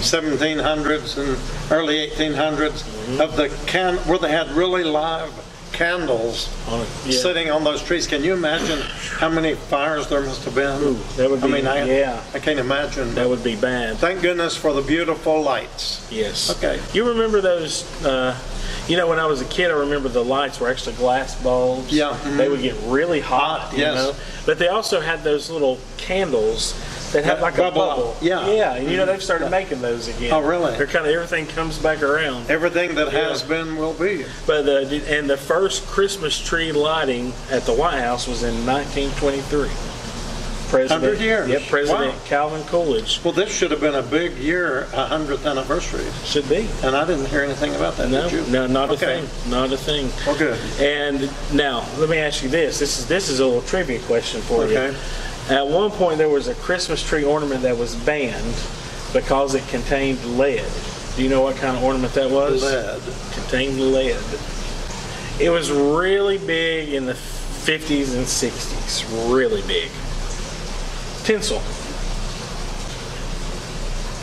1700s 0.00 1.16
and 1.18 1.72
early 1.72 2.08
1800s, 2.10 2.84
Mm-hmm. 3.02 3.20
of 3.20 3.36
the 3.36 3.48
can, 3.66 3.96
where 4.06 4.18
they 4.18 4.30
had 4.30 4.48
really 4.52 4.84
live 4.84 5.32
candles 5.72 6.48
On 6.68 6.80
yeah. 6.80 7.12
sitting 7.18 7.50
on 7.50 7.64
those 7.64 7.82
trees. 7.82 8.06
Can 8.06 8.22
you 8.22 8.32
imagine 8.34 8.80
how 9.18 9.28
many 9.28 9.54
fires 9.54 10.08
there 10.08 10.20
must 10.20 10.44
have 10.44 10.54
been? 10.54 10.80
Ooh, 10.82 10.94
that 11.16 11.30
would 11.30 11.40
be, 11.40 11.46
I 11.48 11.50
mean, 11.50 11.66
I, 11.66 11.84
yeah. 11.84 12.22
I 12.34 12.38
can't 12.38 12.58
imagine. 12.58 13.14
that 13.14 13.28
would 13.28 13.42
be 13.42 13.56
bad. 13.56 13.96
Thank 13.96 14.22
goodness 14.22 14.56
for 14.56 14.72
the 14.72 14.82
beautiful 14.82 15.42
lights. 15.42 16.06
Yes. 16.10 16.50
Okay. 16.56 16.80
You 16.92 17.08
remember 17.08 17.40
those? 17.40 17.84
Uh, 18.04 18.38
you 18.88 18.96
know, 18.96 19.08
when 19.08 19.18
I 19.18 19.26
was 19.26 19.40
a 19.40 19.44
kid, 19.44 19.70
I 19.70 19.74
remember 19.74 20.08
the 20.08 20.24
lights 20.24 20.60
were 20.60 20.68
actually 20.68 20.96
glass 20.96 21.40
bulbs. 21.40 21.92
Yeah. 21.92 22.18
They 22.36 22.48
would 22.48 22.62
get 22.62 22.76
really 22.84 23.20
hot. 23.20 23.32
Hot, 23.42 23.72
you 23.72 23.78
yes. 23.78 23.94
know? 23.94 24.14
But 24.44 24.58
they 24.58 24.68
also 24.68 25.00
had 25.00 25.24
those 25.24 25.50
little 25.50 25.78
candles 25.96 26.74
had 27.20 27.36
That 27.38 27.42
like 27.42 27.56
bubble, 27.56 27.82
a 27.82 27.86
bubble. 27.96 28.16
yeah. 28.22 28.50
Yeah. 28.50 28.74
And 28.76 28.88
you 28.90 28.96
know, 28.96 29.04
they've 29.04 29.22
started 29.22 29.50
making 29.50 29.82
those 29.82 30.08
again. 30.08 30.32
Oh, 30.32 30.40
really? 30.40 30.76
They're 30.76 30.86
kind 30.86 31.06
of 31.06 31.12
everything 31.12 31.46
comes 31.48 31.78
back 31.78 32.02
around. 32.02 32.48
Everything 32.50 32.94
that 32.94 33.12
has 33.12 33.42
Yeah. 33.42 33.48
been 33.48 33.76
will 33.76 33.92
be. 33.92 34.24
But 34.46 34.66
uh, 34.68 34.94
and 35.08 35.28
the 35.28 35.36
first 35.36 35.86
Christmas 35.86 36.38
tree 36.38 36.72
lighting 36.72 37.32
at 37.50 37.66
the 37.66 37.72
White 37.74 38.00
House 38.00 38.26
was 38.26 38.42
in 38.42 38.64
1923. 38.64 39.68
President, 40.70 41.02
100 41.02 41.20
years. 41.20 41.48
Yep. 41.50 41.62
President 41.68 42.14
Wow. 42.14 42.18
Calvin 42.24 42.64
Coolidge 42.64 43.20
Well, 43.22 43.34
this 43.34 43.54
should 43.54 43.70
have 43.72 43.80
been 43.82 43.94
a 43.94 44.00
big 44.00 44.38
year, 44.38 44.84
a 44.94 45.04
100th 45.06 45.44
anniversary, 45.44 46.06
should 46.24 46.48
be. 46.48 46.66
and 46.82 46.96
I 46.96 47.04
didn't 47.04 47.26
hear 47.26 47.42
anything 47.42 47.74
about 47.74 47.98
that, 47.98 48.08
No, 48.08 48.22
did 48.30 48.32
you? 48.46 48.50
no, 48.50 48.66
not 48.66 48.90
a 48.90 48.96
thing. 48.96 49.28
Not 49.50 49.70
a 49.70 49.76
thing. 49.76 50.10
Well, 50.26 50.34
good. 50.38 50.58
And 50.80 51.28
now, 51.52 51.84
let 51.98 52.08
me 52.08 52.16
ask 52.16 52.42
you 52.42 52.48
this. 52.48 52.78
This 52.78 52.98
is 52.98 53.06
this 53.06 53.28
is 53.28 53.40
a 53.40 53.44
little 53.44 53.60
trivia 53.60 53.98
question 54.00 54.40
for 54.40 54.64
you. 54.66 54.78
Okay. 54.78 54.92
you. 54.92 54.96
At 55.48 55.66
one 55.66 55.90
point, 55.90 56.18
there 56.18 56.28
was 56.28 56.48
a 56.48 56.54
Christmas 56.54 57.02
tree 57.02 57.24
ornament 57.24 57.62
that 57.62 57.76
was 57.76 57.94
banned 57.96 58.54
because 59.12 59.54
it 59.54 59.66
contained 59.68 60.24
lead. 60.38 60.64
Do 61.16 61.22
you 61.22 61.28
know 61.28 61.42
what 61.42 61.56
kind 61.56 61.76
of 61.76 61.82
ornament 61.82 62.14
that 62.14 62.30
was? 62.30 62.62
Lead. 62.62 63.02
Contained 63.34 63.78
lead. 63.92 64.16
It 65.40 65.50
was 65.50 65.70
really 65.70 66.38
big 66.38 66.94
in 66.94 67.06
the 67.06 67.12
50s 67.12 68.14
and 68.16 68.24
60s. 68.24 69.32
Really 69.34 69.62
big. 69.62 69.90
Tinsel. 71.24 71.60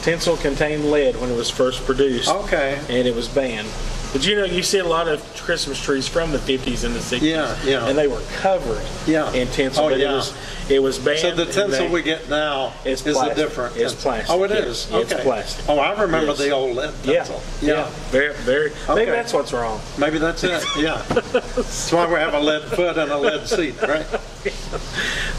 Tinsel 0.04 0.38
contained 0.38 0.90
lead 0.90 1.20
when 1.20 1.30
it 1.30 1.36
was 1.36 1.50
first 1.50 1.84
produced 1.86 2.30
Okay. 2.30 2.80
and 2.90 3.08
it 3.08 3.14
was 3.14 3.28
banned. 3.28 3.68
But 4.12 4.26
you 4.26 4.36
know, 4.36 4.44
you 4.44 4.64
see 4.64 4.80
a 4.80 4.84
lot 4.88 5.08
of 5.08 5.22
Christmas 5.38 5.80
trees 5.80 6.08
from 6.08 6.32
the 6.32 6.40
50s 6.40 6.84
and 6.84 6.96
the 6.96 7.00
60s. 7.00 7.22
Yeah, 7.22 7.56
yeah. 7.64 7.88
And 7.88 7.96
they 7.98 8.08
were 8.08 8.22
covered 8.38 8.82
Yeah. 9.06 9.32
in 9.34 9.48
tinsel. 9.50 9.86
Oh, 9.86 9.90
but 9.90 10.00
yeah. 10.00 10.10
it 10.12 10.14
was 10.16 10.34
it 10.70 10.80
was 10.84 10.98
banned. 11.00 11.20
So 11.20 11.36
the 11.36 11.46
tinsel 11.46 11.86
they- 11.86 11.90
we 11.90 12.02
get 12.02 12.28
now 12.30 12.74
is 12.86 13.02
a 13.06 13.12
plastic. 13.12 13.36
different 13.38 13.76
It's 13.76 13.94
tinsel. 13.94 14.12
plastic, 14.12 14.30
Oh, 14.36 14.44
it 14.44 14.52
is? 14.52 14.88
It's 14.92 15.14
plastic. 15.14 15.66
Oh, 15.70 15.78
I 15.80 16.00
remember 16.02 16.34
the 16.34 16.50
old 16.52 16.76
lead 16.76 16.94
yeah, 17.04 17.24
tinsel. 17.24 17.42
yeah, 17.62 17.90
very, 18.10 18.34
very. 18.36 18.72
Maybe 18.88 19.12
that's 19.12 19.32
what's 19.34 19.54
wrong. 19.54 19.80
Maybe 19.98 20.18
that's 20.18 20.44
it, 20.44 20.64
yeah. 20.78 21.02
That's 21.10 21.92
why 21.92 22.08
we 22.08 22.14
have 22.16 22.34
a 22.34 22.40
lead 22.40 22.64
foot 22.64 22.98
and 22.98 23.12
a 23.12 23.18
lead 23.18 23.48
seat, 23.48 23.80
right? 23.82 24.06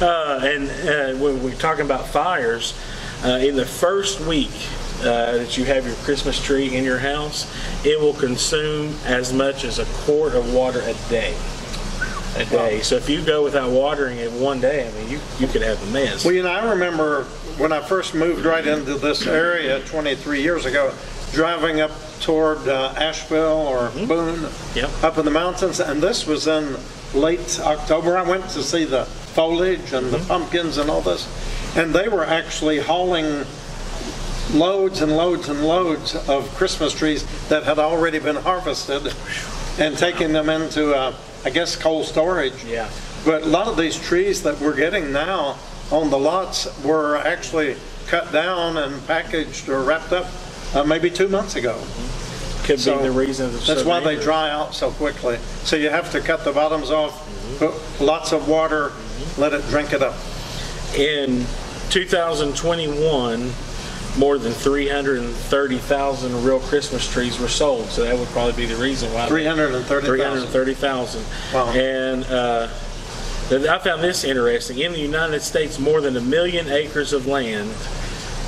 Uh, 0.00 0.40
and 0.42 0.70
uh, 0.88 1.18
when 1.22 1.42
we're 1.42 1.54
talking 1.54 1.84
about 1.84 2.06
fires, 2.08 2.72
uh, 3.22 3.28
in 3.32 3.54
the 3.54 3.66
first 3.66 4.18
week 4.20 4.50
uh, 5.00 5.38
that 5.38 5.56
you 5.58 5.64
have 5.64 5.86
your 5.86 5.94
Christmas 5.96 6.42
tree 6.42 6.76
in 6.76 6.84
your 6.84 6.98
house, 6.98 7.50
it 7.84 7.98
will 8.00 8.14
consume 8.14 8.94
as 9.04 9.32
much 9.32 9.64
as 9.64 9.78
a 9.78 9.84
quart 10.04 10.34
of 10.34 10.52
water 10.52 10.80
a 10.80 10.94
day. 11.08 11.34
A 12.36 12.44
day. 12.44 12.80
So 12.80 12.94
if 12.96 13.08
you 13.08 13.22
go 13.22 13.42
without 13.42 13.70
watering 13.72 14.18
it 14.18 14.30
one 14.30 14.60
day, 14.60 14.88
I 14.88 14.92
mean, 14.92 15.08
you, 15.10 15.18
you 15.40 15.48
could 15.48 15.62
have 15.62 15.82
a 15.82 15.90
mess. 15.90 16.24
Well, 16.24 16.32
you 16.34 16.42
know, 16.44 16.50
I 16.50 16.70
remember 16.70 17.24
when 17.58 17.72
I 17.72 17.80
first 17.80 18.14
moved 18.14 18.44
right 18.44 18.64
into 18.66 18.94
this 18.94 19.26
area 19.26 19.80
23 19.86 20.40
years 20.40 20.64
ago, 20.64 20.94
driving 21.32 21.80
up 21.80 21.90
toward 22.20 22.68
uh, 22.68 22.94
Asheville 22.96 23.66
or 23.66 23.90
Boone, 24.06 24.48
Yep. 24.74 24.90
up 25.02 25.18
in 25.18 25.24
the 25.24 25.30
mountains, 25.30 25.80
and 25.80 26.00
this 26.00 26.26
was 26.26 26.46
in 26.46 26.76
late 27.14 27.58
October. 27.62 28.16
I 28.16 28.22
went 28.22 28.48
to 28.50 28.62
see 28.62 28.84
the 28.84 29.04
foliage 29.06 29.92
and 29.92 30.10
the 30.12 30.18
pumpkins 30.20 30.78
and 30.78 30.88
all 30.88 31.00
this, 31.00 31.26
and 31.76 31.92
they 31.92 32.08
were 32.08 32.24
actually 32.24 32.78
hauling 32.78 33.44
loads 34.54 35.00
and 35.02 35.16
loads 35.16 35.48
and 35.48 35.64
loads 35.64 36.14
of 36.28 36.48
Christmas 36.56 36.92
trees 36.92 37.24
that 37.48 37.64
had 37.64 37.78
already 37.78 38.18
been 38.18 38.36
harvested 38.36 39.14
and 39.78 39.96
taking 39.96 40.32
them 40.32 40.48
into, 40.48 40.94
uh, 40.94 41.14
I 41.44 41.50
guess, 41.50 41.76
cold 41.76 42.06
storage. 42.06 42.64
Yeah. 42.64 42.90
But 43.24 43.42
a 43.42 43.46
lot 43.46 43.68
of 43.68 43.76
these 43.76 43.98
trees 43.98 44.42
that 44.42 44.60
we're 44.60 44.76
getting 44.76 45.12
now 45.12 45.58
on 45.90 46.10
the 46.10 46.18
lots 46.18 46.66
were 46.84 47.16
actually 47.16 47.76
cut 48.06 48.32
down 48.32 48.76
and 48.76 49.06
packaged 49.06 49.68
or 49.68 49.82
wrapped 49.82 50.12
up 50.12 50.26
uh, 50.74 50.84
maybe 50.84 51.10
two 51.10 51.28
months 51.28 51.56
ago. 51.56 51.80
Could 52.64 52.80
So 52.80 52.98
be 52.98 53.04
the 53.04 53.10
reason. 53.12 53.52
That's 53.52 53.66
so 53.66 53.88
why 53.88 54.00
they 54.00 54.16
dry 54.16 54.50
out 54.50 54.74
so 54.74 54.90
quickly. 54.90 55.38
So 55.64 55.76
you 55.76 55.90
have 55.90 56.10
to 56.12 56.20
cut 56.20 56.44
the 56.44 56.52
bottoms 56.52 56.90
off, 56.90 57.26
put 57.58 57.74
lots 58.00 58.32
of 58.32 58.48
water, 58.48 58.92
let 59.38 59.52
it 59.52 59.66
drink 59.68 59.92
it 59.92 60.02
up. 60.02 60.16
In 60.96 61.44
2021, 61.90 63.52
more 64.16 64.38
than 64.38 64.52
330,000 64.52 66.44
real 66.44 66.60
Christmas 66.60 67.10
trees 67.10 67.38
were 67.38 67.48
sold. 67.48 67.86
So 67.86 68.02
that 68.04 68.18
would 68.18 68.28
probably 68.28 68.52
be 68.52 68.66
the 68.66 68.80
reason 68.80 69.12
why. 69.12 69.26
330,000. 69.28 70.48
330,000. 70.48 71.24
Wow. 71.54 71.70
And 71.72 72.24
uh, 72.24 72.68
I 73.72 73.78
found 73.78 74.02
this 74.02 74.24
interesting. 74.24 74.78
In 74.78 74.92
the 74.92 75.00
United 75.00 75.40
States, 75.42 75.78
more 75.78 76.00
than 76.00 76.16
a 76.16 76.20
million 76.20 76.68
acres 76.68 77.12
of 77.12 77.26
land 77.26 77.70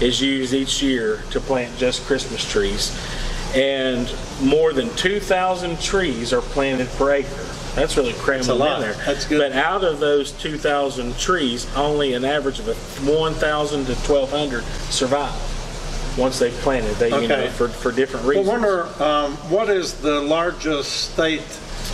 is 0.01 0.20
used 0.20 0.53
each 0.53 0.83
year 0.83 1.22
to 1.31 1.40
plant 1.40 1.77
just 1.79 2.05
Christmas 2.07 2.48
trees. 2.51 2.98
And 3.55 4.12
more 4.40 4.72
than 4.72 4.88
2,000 4.96 5.81
trees 5.81 6.33
are 6.33 6.40
planted 6.40 6.88
per 6.90 7.12
acre. 7.12 7.48
That's 7.75 7.96
really 7.96 8.12
cramming 8.14 8.48
a 8.48 8.55
lot. 8.55 8.77
in 8.77 8.88
there. 8.88 8.94
That's 9.05 9.27
good. 9.27 9.38
But 9.38 9.53
out 9.53 9.85
of 9.85 9.98
those 10.01 10.33
2,000 10.33 11.16
trees, 11.18 11.72
only 11.75 12.14
an 12.14 12.25
average 12.25 12.59
of 12.59 12.66
1,000 12.66 13.87
to 13.87 13.94
1,200 13.94 14.64
survive 14.90 15.52
once 16.16 16.38
they've 16.38 16.53
planted. 16.55 16.94
They, 16.96 17.09
you 17.20 17.29
know, 17.29 17.48
for, 17.51 17.68
for 17.68 17.92
different 17.92 18.27
reasons. 18.27 18.48
I 18.48 18.53
wonder, 18.53 19.03
um, 19.03 19.33
what 19.51 19.68
is 19.70 19.94
the 19.94 20.20
largest 20.20 21.12
state 21.12 21.42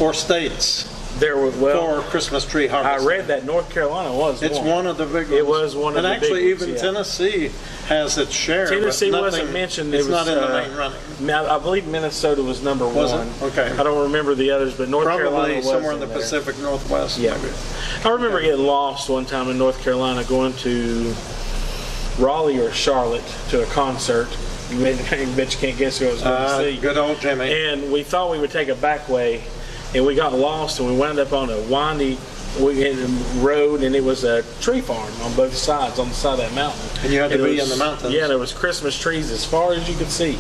or 0.01 0.13
states 0.15 0.95
there 1.19 1.37
were, 1.37 1.51
well, 1.51 2.01
for 2.03 2.09
Christmas 2.11 2.45
tree 2.45 2.67
harvest. 2.69 3.05
I 3.05 3.07
read 3.07 3.27
that 3.27 3.45
North 3.45 3.71
Carolina 3.71 4.13
was 4.17 4.43
It's 4.43 4.59
one 4.59 4.87
of 4.87 4.99
the 4.99 5.05
big 5.07 5.29
ones. 5.29 5.33
It 5.33 5.47
was 5.47 5.75
one 5.75 5.97
of 5.97 6.05
and 6.05 6.05
the 6.05 6.11
big 6.11 6.15
And 6.17 6.23
actually, 6.25 6.53
ones, 6.53 6.63
even 6.63 6.75
yeah. 6.75 6.81
Tennessee 6.81 7.51
has 7.89 8.19
its 8.19 8.33
share. 8.33 8.67
Tennessee 8.69 9.11
nothing- 9.11 9.25
wasn't 9.25 9.53
mentioned. 9.53 9.95
It 9.95 9.99
It's 9.99 10.07
was, 10.07 10.27
not 10.27 10.29
in 10.29 10.35
the 10.35 10.47
uh, 10.49 10.63
main 10.63 10.77
running. 10.77 11.49
I 11.49 11.59
believe 11.59 11.89
Minnesota 11.89 12.43
was 12.43 12.63
number 12.63 12.87
Was 12.87 13.13
it? 13.13 13.17
one. 13.17 13.51
Okay. 13.51 13.71
I 13.73 13.83
don't 13.83 14.03
remember 14.03 14.35
the 14.35 14.51
others, 14.51 14.77
but 14.77 14.89
North 14.89 15.07
Carolina 15.09 15.31
Probably 15.31 15.57
was 15.57 15.67
somewhere 15.67 15.93
in 15.93 16.01
the 16.01 16.07
there. 16.07 16.19
Pacific 16.19 16.57
Northwest. 16.61 17.19
Yeah. 17.19 17.37
maybe. 17.39 17.53
I 18.05 18.11
remember 18.11 18.41
getting 18.41 18.65
lost 18.65 19.09
one 19.09 19.25
time 19.27 19.49
in 19.49 19.59
North 19.59 19.83
Carolina 19.83 20.23
going 20.25 20.53
to 20.59 21.15
Raleigh 22.19 22.59
or 22.61 22.71
Charlotte 22.73 23.25
to 23.51 23.63
a 23.63 23.67
concert. 23.67 24.29
You 24.71 24.81
bet, 24.81 24.99
you 24.99 25.59
can't 25.59 25.79
guess 25.79 25.97
who 25.99 26.09
I 26.09 26.13
was 26.13 26.21
going 26.21 26.35
Uh, 26.35 26.59
to 26.59 26.75
see. 26.75 26.77
good 26.79 26.99
old 26.99 27.19
Jimmy. 27.21 27.51
And 27.51 27.91
we 27.91 28.03
thought 28.03 28.31
we 28.31 28.39
would 28.39 28.51
take 28.51 28.69
a 28.69 28.75
back 28.75 29.09
way 29.09 29.43
and 29.95 30.05
we 30.05 30.15
got 30.15 30.35
lost, 30.35 30.79
and 30.79 30.87
we 30.87 30.95
wound 30.95 31.19
up 31.19 31.33
on 31.33 31.49
a 31.49 31.59
windy 31.63 32.19
we 32.61 32.87
in 32.91 32.99
a 32.99 33.07
road, 33.41 33.83
and 33.83 33.97
it 33.97 34.05
was 34.05 34.25
a 34.25 34.43
tree 34.61 34.83
farm 34.83 35.11
on 35.23 35.35
both 35.37 35.55
sides, 35.57 35.99
on 35.99 36.11
the 36.11 36.15
side 36.15 36.35
of 36.35 36.39
that 36.41 36.53
mountain. 36.55 36.81
And 37.03 37.11
you 37.15 37.19
had 37.21 37.31
to 37.31 37.39
be 37.39 37.55
was- 37.57 37.63
in 37.73 37.79
the 37.79 37.83
mountains. 37.83 38.13
Yeah, 38.13 38.27
there 38.27 38.37
was 38.37 38.53
Christmas 38.53 38.99
trees 38.99 39.31
as 39.31 39.43
far 39.43 39.73
as 39.73 39.89
you 39.89 39.97
could 39.97 40.11
see. 40.11 40.37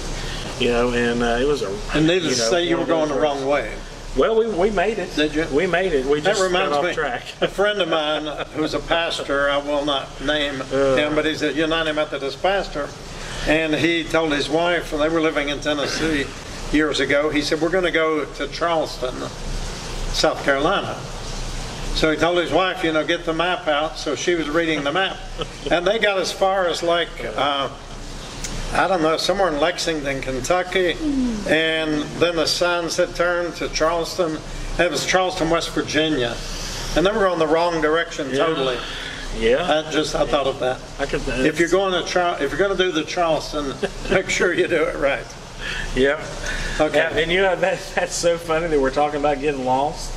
You 0.62 0.72
know, 0.72 0.90
and 0.92 1.22
uh, 1.22 1.38
it 1.40 1.46
was 1.46 1.62
a. 1.62 1.74
And 1.94 2.06
needless 2.06 2.36
to 2.36 2.42
know, 2.44 2.50
say, 2.50 2.68
you 2.68 2.76
were 2.76 2.84
going 2.84 3.08
the 3.08 3.18
wrong 3.18 3.46
way. 3.46 3.72
Well, 4.18 4.36
we, 4.36 4.48
we 4.48 4.70
made 4.70 4.98
it. 4.98 5.14
Did 5.14 5.34
you? 5.34 5.46
We 5.52 5.68
made 5.68 5.92
it. 5.92 6.04
We 6.04 6.20
That 6.20 6.36
just 6.36 6.52
got 6.52 6.72
off 6.72 6.84
me, 6.84 6.92
track. 6.92 7.22
a 7.40 7.46
friend 7.46 7.80
of 7.80 7.88
mine 7.88 8.26
who's 8.54 8.74
a 8.74 8.80
pastor, 8.80 9.48
I 9.48 9.58
will 9.58 9.84
not 9.84 10.20
name 10.20 10.60
him, 10.60 11.14
but 11.14 11.24
he's 11.24 11.42
a 11.42 11.52
United 11.52 11.92
Methodist 11.92 12.42
pastor, 12.42 12.88
and 13.46 13.74
he 13.74 14.02
told 14.02 14.32
his 14.32 14.48
wife, 14.48 14.92
and 14.92 15.00
they 15.00 15.08
were 15.08 15.20
living 15.20 15.50
in 15.50 15.60
Tennessee 15.60 16.26
years 16.72 16.98
ago, 17.00 17.30
he 17.30 17.42
said, 17.42 17.60
we're 17.60 17.68
going 17.70 17.84
to 17.84 17.92
go 17.92 18.24
to 18.24 18.48
Charleston, 18.48 19.14
South 20.12 20.42
Carolina. 20.44 20.94
So 21.94 22.10
he 22.10 22.16
told 22.16 22.38
his 22.38 22.52
wife, 22.52 22.84
you 22.84 22.92
know, 22.92 23.06
get 23.06 23.24
the 23.24 23.32
map 23.32 23.68
out, 23.68 23.98
so 23.98 24.14
she 24.14 24.34
was 24.34 24.48
reading 24.48 24.84
the 24.84 24.92
map. 24.92 25.16
And 25.70 25.86
they 25.86 25.98
got 25.98 26.18
as 26.18 26.32
far 26.32 26.66
as 26.66 26.82
like, 26.82 27.08
uh, 27.24 27.68
I 28.72 28.86
don't 28.86 29.02
know, 29.02 29.16
somewhere 29.16 29.48
in 29.48 29.58
Lexington, 29.60 30.20
Kentucky, 30.20 30.92
and 31.48 32.02
then 32.20 32.36
the 32.36 32.46
signs 32.46 32.96
had 32.96 33.14
turned 33.16 33.54
to 33.56 33.68
Charleston. 33.70 34.38
It 34.78 34.90
was 34.90 35.06
Charleston, 35.06 35.48
West 35.50 35.70
Virginia, 35.70 36.36
and 36.96 37.04
they 37.06 37.10
were 37.10 37.20
going 37.20 37.38
the 37.38 37.46
wrong 37.46 37.80
direction 37.80 38.28
Yeah. 38.30 38.46
totally. 38.46 38.78
Yeah. 39.38 39.84
I 39.86 39.90
just 39.90 40.14
I 40.14 40.26
thought 40.26 40.46
of 40.46 40.58
that. 40.60 40.80
I 40.98 41.06
could. 41.06 41.22
If 41.46 41.58
you're 41.58 41.68
going 41.68 41.92
to 41.92 42.08
Char- 42.08 42.42
if 42.42 42.50
you're 42.50 42.58
going 42.58 42.76
to 42.76 42.82
do 42.82 42.92
the 42.92 43.04
Charleston, 43.04 43.74
make 44.10 44.28
sure 44.30 44.52
you 44.52 44.66
do 44.68 44.82
it 44.84 44.96
right. 44.96 45.26
Yep. 45.96 46.20
Okay. 46.80 46.96
Yeah, 46.98 47.18
and 47.18 47.30
you 47.32 47.42
know 47.42 47.56
that 47.56 47.78
that's 47.94 48.14
so 48.14 48.36
funny 48.38 48.68
that 48.68 48.80
we're 48.80 48.90
talking 48.90 49.18
about 49.20 49.40
getting 49.40 49.64
lost 49.64 50.12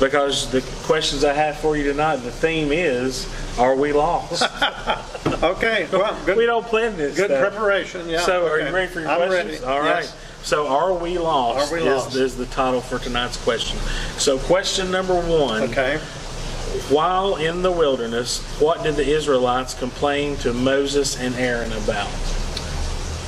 because 0.00 0.50
the 0.50 0.60
questions 0.84 1.24
I 1.24 1.32
have 1.32 1.58
for 1.58 1.76
you 1.76 1.84
tonight, 1.84 2.16
the 2.16 2.30
theme 2.30 2.70
is, 2.72 3.28
are 3.58 3.74
we 3.74 3.92
lost? 3.92 4.42
Okay. 5.42 5.86
Well, 5.92 6.18
good. 6.26 6.36
we 6.36 6.46
don't 6.46 6.66
plan 6.66 6.96
this. 6.96 7.16
Good 7.16 7.30
stuff. 7.30 7.40
preparation. 7.40 8.08
Yeah. 8.08 8.20
So, 8.20 8.46
are 8.46 8.58
okay. 8.58 8.68
you 8.68 8.74
ready 8.74 8.92
for 8.92 9.00
your 9.00 9.08
I'm 9.08 9.28
questions? 9.28 9.60
ready. 9.60 9.64
All 9.64 9.80
right. 9.80 10.02
Yes. 10.02 10.16
So, 10.42 10.66
are 10.66 10.94
we 10.94 11.18
lost? 11.18 11.70
Are 11.70 11.74
we 11.74 11.80
is, 11.80 11.86
lost? 11.86 12.16
is 12.16 12.36
the 12.36 12.46
title 12.46 12.80
for 12.80 12.98
tonight's 12.98 13.36
question. 13.36 13.78
So, 14.18 14.38
question 14.38 14.90
number 14.90 15.14
one: 15.14 15.62
Okay. 15.62 15.98
While 16.90 17.36
in 17.36 17.62
the 17.62 17.72
wilderness, 17.72 18.42
what 18.60 18.82
did 18.82 18.96
the 18.96 19.08
Israelites 19.08 19.74
complain 19.74 20.36
to 20.38 20.52
Moses 20.52 21.18
and 21.18 21.34
Aaron 21.36 21.72
about? 21.72 22.10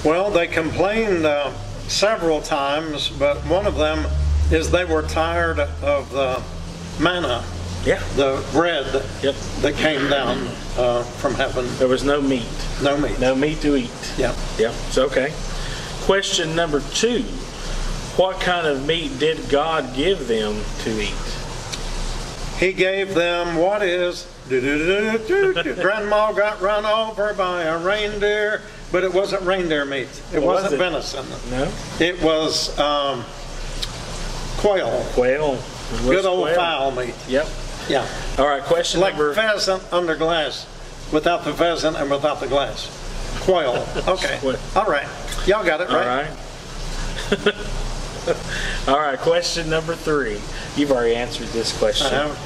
Well, 0.05 0.31
they 0.31 0.47
complained 0.47 1.25
uh, 1.27 1.53
several 1.89 2.43
times, 2.43 3.09
but 3.09 3.39
one 3.47 3.67
of 3.67 3.77
them 3.77 4.07
is 4.51 4.71
they 4.71 4.85
were 4.85 5.03
tired 5.03 5.59
of 5.59 6.11
the 6.11 6.43
manna, 7.03 7.45
Yeah. 7.85 7.99
the 8.17 8.45
bread 8.53 8.87
Yep. 9.23 9.35
that 9.63 9.75
came 9.77 10.09
down 10.11 10.39
uh, 10.77 11.03
from 11.03 11.35
heaven. 11.35 11.67
There 11.79 11.89
was 11.89 12.05
no 12.05 12.21
meat. 12.21 12.47
No 12.83 12.97
meat. 12.99 13.19
No 13.19 13.35
meat 13.35 13.61
to 13.63 13.75
eat. 13.77 13.91
Yeah. 14.19 14.35
Yep, 14.59 14.75
it's 14.89 14.99
okay. 14.99 15.33
Question 16.03 16.55
number 16.55 16.81
two. 16.95 17.23
What 18.17 18.41
kind 18.41 18.67
of 18.67 18.87
meat 18.87 19.19
did 19.19 19.49
God 19.49 19.95
give 19.95 20.29
them 20.29 20.61
to 20.83 21.01
eat? 21.01 21.15
He 22.59 22.73
gave 22.75 23.15
them 23.15 23.57
what 23.57 23.83
is 23.83 24.27
grandma 24.49 26.33
got 26.33 26.61
run 26.61 26.85
over 26.85 27.33
by 27.35 27.63
a 27.63 27.79
reindeer, 27.79 28.61
but 28.93 29.05
it 29.05 29.15
wasn't 29.15 29.43
reindeer 29.43 29.85
meat. 29.87 30.09
It 30.35 30.41
What 30.43 30.57
was 30.57 30.63
wasn't 30.65 30.75
it? 30.75 30.79
venison. 30.79 31.25
No? 31.51 31.73
It 32.01 32.21
was 32.23 32.79
um, 32.79 33.25
quail, 34.59 35.05
Quail. 35.15 35.55
It 35.55 35.93
was 35.93 36.03
good 36.03 36.25
old 36.27 36.43
quail. 36.43 36.55
fowl 36.57 36.91
meat. 36.93 37.15
Yep. 37.29 37.47
Yeah, 37.91 38.07
All 38.39 38.47
right, 38.47 38.63
question 38.63 39.01
like 39.01 39.15
number. 39.15 39.35
pheasant 39.35 39.83
under 39.93 40.15
glass, 40.15 40.65
without 41.13 41.45
the 41.45 41.53
pheasant 41.53 41.97
and 41.97 42.09
without 42.09 42.39
the 42.39 42.47
glass. 42.47 42.87
Quail. 43.41 43.85
Okay. 44.07 44.39
All 44.77 44.85
right. 44.85 45.09
Y'all 45.47 45.65
got 45.65 45.81
it 45.81 45.91
All 45.91 45.97
right. 45.97 46.29
right. 46.29 47.55
All 48.89 48.99
right, 48.99 49.19
question 49.19 49.69
number 49.69 49.97
three. 49.97 50.41
You've 50.77 50.93
already 50.93 51.17
answered 51.17 51.49
this 51.49 51.77
question. 51.77 52.07
I 52.09 52.29
have. 52.29 52.37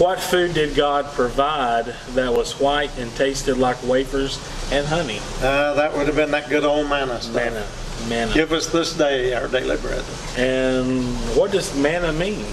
What 0.00 0.18
food 0.18 0.54
did 0.54 0.74
God 0.74 1.04
provide 1.12 1.94
that 2.14 2.32
was 2.32 2.58
white 2.58 2.90
and 2.98 3.14
tasted 3.16 3.58
like 3.58 3.80
wafers 3.84 4.38
and 4.72 4.86
honey? 4.86 5.20
Uh, 5.40 5.74
that 5.74 5.94
would 5.96 6.06
have 6.06 6.16
been 6.16 6.30
that 6.32 6.48
good 6.48 6.64
old 6.64 6.88
manna 6.88 7.20
stuff. 7.20 7.34
Manna. 7.36 7.66
Manna. 8.08 8.32
Give 8.34 8.50
us 8.52 8.66
this 8.66 8.94
day 8.96 9.34
our 9.34 9.46
daily 9.46 9.76
bread. 9.76 10.04
And 10.36 11.04
what 11.36 11.52
does 11.52 11.76
manna 11.76 12.12
mean? 12.12 12.46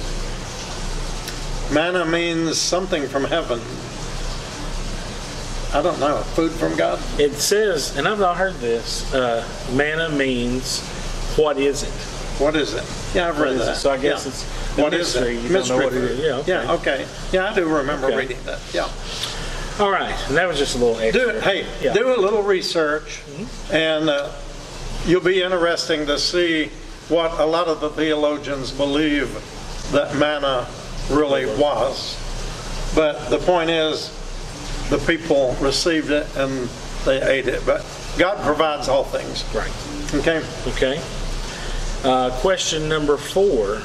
Manna 1.72 2.06
means 2.06 2.58
something 2.58 3.08
from 3.08 3.26
heaven. 3.26 3.60
I 5.78 5.82
don't 5.82 6.00
know. 6.00 6.18
Food 6.36 6.52
from 6.54 6.76
God? 6.78 7.00
It 7.20 7.34
says, 7.34 7.98
and 7.98 8.08
I've 8.08 8.20
not 8.20 8.38
heard 8.38 8.56
this, 8.56 9.14
uh, 9.14 9.46
manna 9.74 10.10
means, 10.10 10.82
what 11.36 11.58
is 11.58 11.84
it? 11.84 11.90
What 12.42 12.56
is 12.56 12.74
it? 12.74 12.84
Yeah, 13.14 13.28
I've 13.30 13.38
What 13.38 13.46
read 13.46 13.56
is 13.56 13.62
it? 13.62 13.66
that. 13.66 13.78
So 13.78 13.92
I 13.92 13.98
guess 13.98 14.24
Yeah. 14.26 14.32
it's 14.32 14.44
What 14.78 14.94
is 14.94 15.14
mystery. 15.14 15.38
it? 15.38 15.42
You 15.44 15.50
don't 15.50 15.52
know 15.52 15.60
Mystery 15.60 15.86
what 15.86 15.94
it 15.94 16.04
is. 16.04 16.20
Yeah, 16.20 16.36
okay. 16.38 16.52
Yeah, 16.66 16.72
okay. 16.74 17.06
Yeah, 17.34 17.52
I 17.52 17.56
do 17.56 17.66
remember 17.66 18.08
Okay. 18.08 18.16
reading 18.18 18.38
that. 18.46 18.60
Yeah. 18.74 18.88
All 19.80 19.92
right, 19.92 20.16
and 20.28 20.38
that 20.38 20.48
was 20.48 20.58
just 20.58 20.76
a 20.76 20.78
little 20.78 21.00
extra. 21.00 21.34
Do, 21.34 21.40
hey, 21.40 21.66
Yeah. 21.82 21.94
do 21.94 22.16
a 22.16 22.20
little 22.20 22.44
research 22.44 23.20
and 23.72 24.10
uh, 24.10 24.30
you'll 25.06 25.22
be 25.22 25.42
interesting 25.44 26.06
to 26.08 26.18
see 26.18 26.72
what 27.10 27.40
a 27.40 27.46
lot 27.46 27.68
of 27.68 27.82
the 27.82 27.90
theologians 27.90 28.72
believe 28.72 29.30
that 29.92 30.16
manna 30.16 30.66
really 31.10 31.46
was. 31.46 32.16
But 32.96 33.30
the 33.30 33.40
point 33.40 33.70
is, 33.70 34.14
the 34.90 34.98
people 35.00 35.56
received 35.60 36.12
it 36.12 36.28
and 36.38 36.70
they 37.06 37.22
ate 37.22 37.48
it. 37.48 37.66
But 37.66 37.86
God 38.18 38.44
provides 38.44 38.88
all 38.88 39.04
things. 39.04 39.44
Right. 39.54 39.72
Okay? 40.16 40.44
Okay. 40.68 41.02
Uh, 42.04 42.32
question 42.40 42.88
number 42.88 43.18
four. 43.18 43.82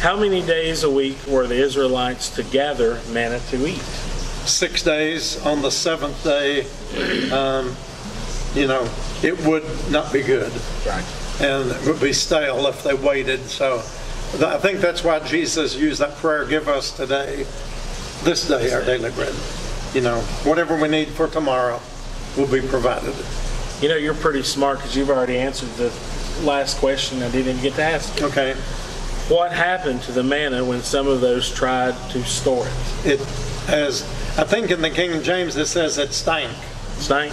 How 0.00 0.16
many 0.18 0.40
days 0.40 0.82
a 0.82 0.90
week 0.90 1.18
were 1.26 1.46
the 1.46 1.56
Israelites 1.56 2.30
to 2.36 2.42
gather 2.42 3.00
manna 3.12 3.40
to 3.50 3.66
eat? 3.66 3.82
Six 4.46 4.82
days. 4.82 5.44
On 5.44 5.60
the 5.60 5.70
seventh 5.70 6.22
day, 6.24 6.62
um, 7.30 7.74
you 8.54 8.66
know, 8.66 8.88
it 9.22 9.38
would 9.44 9.64
not 9.90 10.12
be 10.12 10.22
good. 10.22 10.52
Right. 10.86 11.04
and 11.40 11.70
it 11.70 11.86
would 11.86 12.00
be 12.00 12.12
stale 12.12 12.66
if 12.66 12.82
they 12.82 12.94
waited. 12.94 13.40
So 13.48 13.82
I 14.34 14.58
think 14.58 14.80
that's 14.80 15.02
why 15.02 15.18
Jesus 15.20 15.74
used 15.74 16.00
that 16.00 16.14
prayer, 16.16 16.44
give 16.46 16.68
us 16.68 16.92
today, 16.96 17.44
this 18.22 18.46
day, 18.46 18.72
our 18.72 18.84
daily 18.84 19.10
bread. 19.10 19.34
You 19.92 20.02
know, 20.02 20.20
whatever 20.44 20.80
we 20.80 20.88
need 20.88 21.08
for 21.08 21.26
tomorrow 21.26 21.80
will 22.36 22.46
be 22.46 22.60
provided. 22.60 23.14
You 23.82 23.88
know, 23.88 23.96
you're 23.96 24.14
pretty 24.14 24.42
smart 24.42 24.78
because 24.78 24.96
you've 24.96 25.10
already 25.10 25.36
answered 25.36 25.70
the 25.70 25.92
last 26.42 26.78
question 26.78 27.22
I 27.22 27.30
didn't 27.30 27.60
get 27.60 27.74
to 27.74 27.82
ask. 27.82 28.20
you. 28.20 28.26
Okay? 28.26 28.54
What 29.28 29.52
happened 29.52 30.02
to 30.02 30.12
the 30.12 30.22
manna 30.22 30.64
when 30.64 30.80
some 30.82 31.06
of 31.08 31.20
those 31.20 31.52
tried 31.52 31.94
to 32.10 32.22
store 32.24 32.66
it? 33.04 33.20
It, 33.20 33.20
as, 33.68 34.02
I 34.38 34.44
think 34.44 34.70
in 34.70 34.80
the 34.80 34.90
King 34.90 35.22
James 35.22 35.56
it 35.56 35.66
says 35.66 35.98
it 35.98 36.12
stank, 36.12 36.52
Stank. 36.98 37.32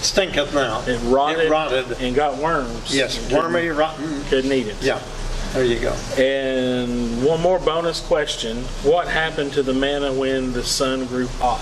stinketh 0.00 0.54
now. 0.54 0.82
It 0.86 0.98
rotted. 1.04 1.46
It 1.46 1.50
rotted. 1.50 1.92
and 2.00 2.14
got 2.14 2.38
worms. 2.38 2.94
Yes, 2.94 3.18
wormy, 3.32 3.68
rotten. 3.68 4.22
Couldn't 4.24 4.52
eat 4.52 4.66
it. 4.68 4.76
Yeah, 4.82 5.00
there 5.52 5.64
you 5.64 5.78
go. 5.80 5.92
And 6.18 7.24
one 7.24 7.40
more 7.40 7.58
bonus 7.58 8.00
question. 8.00 8.58
What 8.82 9.08
happened 9.08 9.52
to 9.54 9.62
the 9.62 9.72
manna 9.74 10.12
when 10.12 10.52
the 10.52 10.62
sun 10.62 11.06
grew 11.06 11.26
hot? 11.38 11.60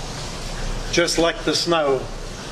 Just 0.91 1.17
like 1.17 1.37
the 1.43 1.55
snow 1.55 2.01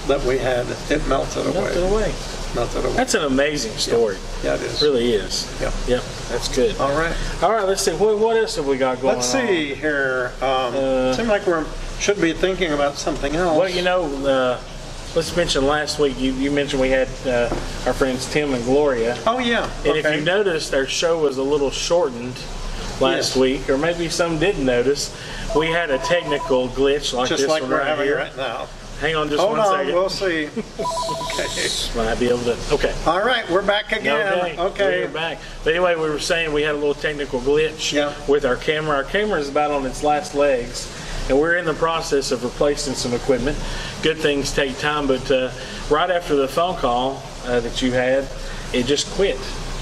that 0.08 0.24
we 0.24 0.38
had, 0.38 0.66
it 0.90 1.06
melted 1.08 1.46
Melted 1.54 1.78
away. 1.84 1.92
away. 1.92 2.14
Melted 2.56 2.86
away. 2.86 2.94
That's 2.96 3.14
an 3.14 3.24
amazing 3.24 3.72
story. 3.78 4.18
Yeah, 4.44 4.56
it 4.56 4.62
is. 4.62 4.82
really 4.82 5.14
is. 5.14 5.48
Yeah. 5.62 5.72
Yep, 5.88 6.04
that's 6.30 6.54
good. 6.56 6.78
All 6.78 6.98
right. 6.98 7.16
All 7.42 7.52
right, 7.52 7.66
let's 7.66 7.82
see. 7.82 7.92
What, 7.94 8.20
what 8.20 8.36
else 8.38 8.56
have 8.58 8.68
we 8.68 8.78
got 8.78 8.98
going 9.02 9.12
on? 9.12 9.16
Let's 9.20 9.34
on? 9.34 9.48
see 9.48 9.74
here. 9.74 10.32
Um, 10.42 10.76
Uh, 10.76 11.14
seems 11.14 11.30
like 11.30 11.46
we're 11.48 11.66
should 12.00 12.20
be 12.20 12.34
thinking 12.34 12.74
about 12.74 12.96
something 12.98 13.34
else. 13.36 13.58
Well, 13.58 13.70
you 13.70 13.82
know, 13.82 14.04
uh, 14.28 14.60
let's 15.16 15.36
mention 15.36 15.66
last 15.66 16.00
week, 16.00 16.20
you, 16.20 16.34
you 16.34 16.52
mentioned 16.52 16.82
we 16.82 16.90
had 16.90 17.08
uh, 17.26 17.50
our 17.86 17.94
friends 17.94 18.32
Tim 18.32 18.54
and 18.54 18.64
Gloria. 18.66 19.18
Oh 19.28 19.40
yeah. 19.40 19.70
And 19.86 19.98
if 19.98 20.06
you 20.16 20.22
noticed, 20.24 20.74
our 20.74 20.86
show 20.88 21.22
was 21.22 21.38
a 21.38 21.44
little 21.44 21.72
shortened 21.72 22.36
last 23.00 23.36
Yes. 23.36 23.38
week, 23.38 23.70
or 23.70 23.78
maybe 23.78 24.10
some 24.10 24.40
didn't 24.40 24.66
notice. 24.66 25.16
We 25.56 25.68
had 25.68 25.90
a 25.92 25.98
technical 26.00 26.68
glitch 26.70 27.14
like 27.14 27.30
just 27.30 27.42
this 27.42 27.50
like 27.50 27.62
one 27.62 27.72
we're 27.72 27.78
right 27.80 27.88
having 27.88 28.06
here. 28.06 28.18
right 28.18 28.36
now. 28.38 28.68
Hang 29.02 29.16
on 29.16 29.28
just 29.28 29.40
Hold 29.42 29.58
one 29.58 29.60
on, 29.60 29.80
second. 29.80 29.94
we'll 29.96 30.10
see. 30.10 30.46
okay. 30.48 32.06
Might 32.06 32.20
be 32.20 32.28
able 32.30 32.44
to. 32.44 32.58
Okay. 32.74 32.94
All 33.06 33.26
right, 33.26 33.48
we're 33.50 33.62
back 33.66 33.92
again. 33.92 34.28
Okay, 34.28 34.58
Okay. 34.58 35.02
we're 35.06 35.12
back. 35.12 35.40
But 35.64 35.74
anyway, 35.74 35.96
we 35.96 36.10
were 36.10 36.20
saying 36.20 36.54
we 36.54 36.62
had 36.62 36.76
a 36.76 36.78
little 36.78 36.94
technical 36.94 37.42
glitch 37.42 37.92
Yeah. 37.92 38.14
with 38.28 38.46
our 38.46 38.56
camera. 38.56 38.98
Our 38.98 39.04
camera 39.04 39.40
is 39.40 39.50
about 39.50 39.72
on 39.72 39.86
its 39.86 40.04
last 40.04 40.36
legs, 40.36 40.88
and 41.30 41.40
we're 41.40 41.56
in 41.56 41.66
the 41.66 41.74
process 41.74 42.32
of 42.32 42.44
replacing 42.44 42.94
some 42.96 43.14
equipment. 43.14 43.58
Good 44.02 44.18
things 44.18 44.52
take 44.52 44.78
time, 44.80 45.08
but 45.08 45.30
uh, 45.32 45.52
right 45.90 46.10
after 46.12 46.36
the 46.36 46.48
phone 46.48 46.76
call 46.78 47.24
uh, 47.46 47.60
that 47.62 47.82
you 47.82 47.92
had, 47.92 48.28
it 48.74 48.86
just 48.86 49.10
quit 49.12 49.40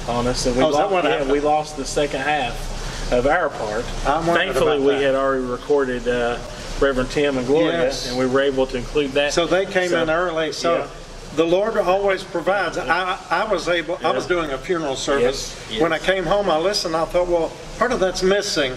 on 0.08 0.28
us, 0.28 0.46
and 0.46 0.56
we 0.56 0.64
Oh, 0.64 0.70
lost. 0.70 1.06
yeah, 1.06 1.32
we 1.32 1.40
lost 1.40 1.78
the 1.78 1.86
second 1.86 2.22
half 2.22 3.12
of 3.12 3.26
our 3.28 3.50
part. 3.50 3.84
Thankfully, 3.86 4.80
we 4.80 4.88
that. 4.94 5.02
had 5.02 5.16
already 5.16 5.44
recorded 5.44 6.08
uh, 6.08 6.38
Reverend 6.80 7.12
Tim 7.12 7.38
and 7.38 7.46
Gloria, 7.48 7.84
Yes. 7.84 8.10
and 8.10 8.18
we 8.18 8.26
were 8.26 8.42
able 8.42 8.66
to 8.68 8.78
include 8.78 9.12
that. 9.12 9.34
So 9.34 9.46
they 9.46 9.66
came 9.66 9.90
So- 9.90 10.02
in 10.04 10.10
early, 10.10 10.52
so 10.52 10.78
Yeah. 10.78 10.88
The 11.36 11.46
Lord 11.46 11.78
always 11.78 12.24
provides. 12.24 12.78
I, 12.78 13.18
I 13.30 13.52
was 13.52 13.68
able, 13.70 13.98
I 14.04 14.12
was 14.12 14.28
doing 14.28 14.52
a 14.52 14.58
funeral 14.58 14.96
service. 14.96 15.66
Yes, 15.70 15.82
When 15.82 15.94
I 15.94 16.00
came 16.00 16.26
home, 16.26 16.50
I 16.50 16.58
listened, 16.58 16.96
I 16.96 17.06
thought, 17.06 17.28
well, 17.28 17.52
part 17.78 17.92
of 17.92 18.00
that's 18.00 18.22
missing. 18.24 18.74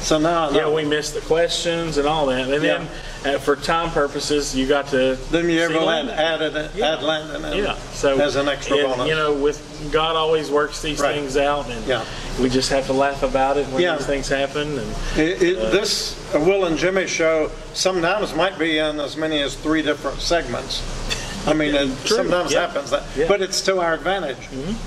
So 0.00 0.18
now 0.18 0.50
I 0.50 0.54
Yeah, 0.54 0.68
we 0.72 0.84
missed 0.84 1.14
the 1.14 1.20
questions 1.22 1.96
and 1.98 2.06
all 2.06 2.26
that. 2.26 2.48
And 2.48 2.62
then, 2.62 2.88
uh, 3.24 3.38
for 3.38 3.56
time 3.56 3.90
purposes, 3.90 4.54
you 4.54 4.66
got 4.68 4.88
to. 4.88 5.16
Then 5.30 5.48
you 5.48 5.60
ever 5.60 5.80
Landon. 5.80 6.14
added, 6.14 6.54
it- 6.54 6.70
Yeah. 6.76 6.92
add 6.94 7.02
Landon 7.02 7.44
in 7.44 7.64
Yeah, 7.64 7.74
so. 7.92 8.18
as 8.20 8.36
an 8.36 8.48
extra 8.48 8.76
and, 8.78 8.86
bonus. 8.88 9.08
You 9.08 9.14
know, 9.16 9.32
with, 9.32 9.88
God 9.92 10.14
always 10.14 10.50
works 10.50 10.80
these 10.82 11.00
Right. 11.00 11.14
things 11.14 11.36
out, 11.36 11.68
and 11.68 11.84
Yeah. 11.86 12.04
we 12.40 12.48
just 12.48 12.70
have 12.70 12.86
to 12.86 12.92
laugh 12.92 13.22
about 13.22 13.56
it 13.56 13.66
when 13.68 13.82
Yeah. 13.82 13.96
these 13.96 14.06
things 14.06 14.28
happen, 14.28 14.78
and. 14.78 14.94
It, 15.16 15.42
it, 15.42 15.72
this 15.72 16.14
uh, 16.34 16.40
Will 16.40 16.66
and 16.66 16.76
Jimmy 16.78 17.06
show 17.06 17.50
sometimes 17.74 18.34
might 18.34 18.58
be 18.58 18.78
in 18.78 19.00
as 19.00 19.16
many 19.16 19.40
as 19.42 19.54
three 19.54 19.82
different 19.82 20.20
segments. 20.20 20.82
I 21.46 21.52
mean, 21.52 21.74
it 21.74 21.88
True, 22.04 22.16
sometimes 22.16 22.52
yeah. 22.52 22.66
happens 22.66 22.90
that, 22.90 23.04
Yeah. 23.16 23.28
but 23.28 23.40
it's 23.40 23.60
to 23.62 23.78
our 23.80 23.94
advantage, 23.94 24.36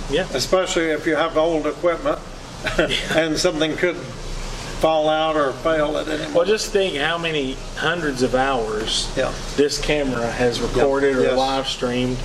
Yeah, 0.09 0.27
especially 0.33 0.85
if 0.89 1.07
you 1.07 1.15
have 1.15 1.37
old 1.37 1.65
equipment 1.67 2.19
and 3.15 3.37
something 3.39 3.75
could 3.77 3.95
fall 3.95 5.09
out 5.09 5.35
or 5.35 5.51
fail 5.53 5.97
at 5.97 6.07
any 6.07 6.31
well, 6.33 6.45
just 6.45 6.71
think 6.71 6.95
how 6.95 7.17
many 7.17 7.53
hundreds 7.75 8.21
of 8.23 8.35
hours 8.35 9.09
Yeah. 9.15 9.31
this 9.55 9.77
camera 9.79 10.29
has 10.31 10.59
recorded 10.61 11.15
or 11.17 11.21
Yes. 11.23 11.37
live 11.37 11.67
streamed 11.67 12.17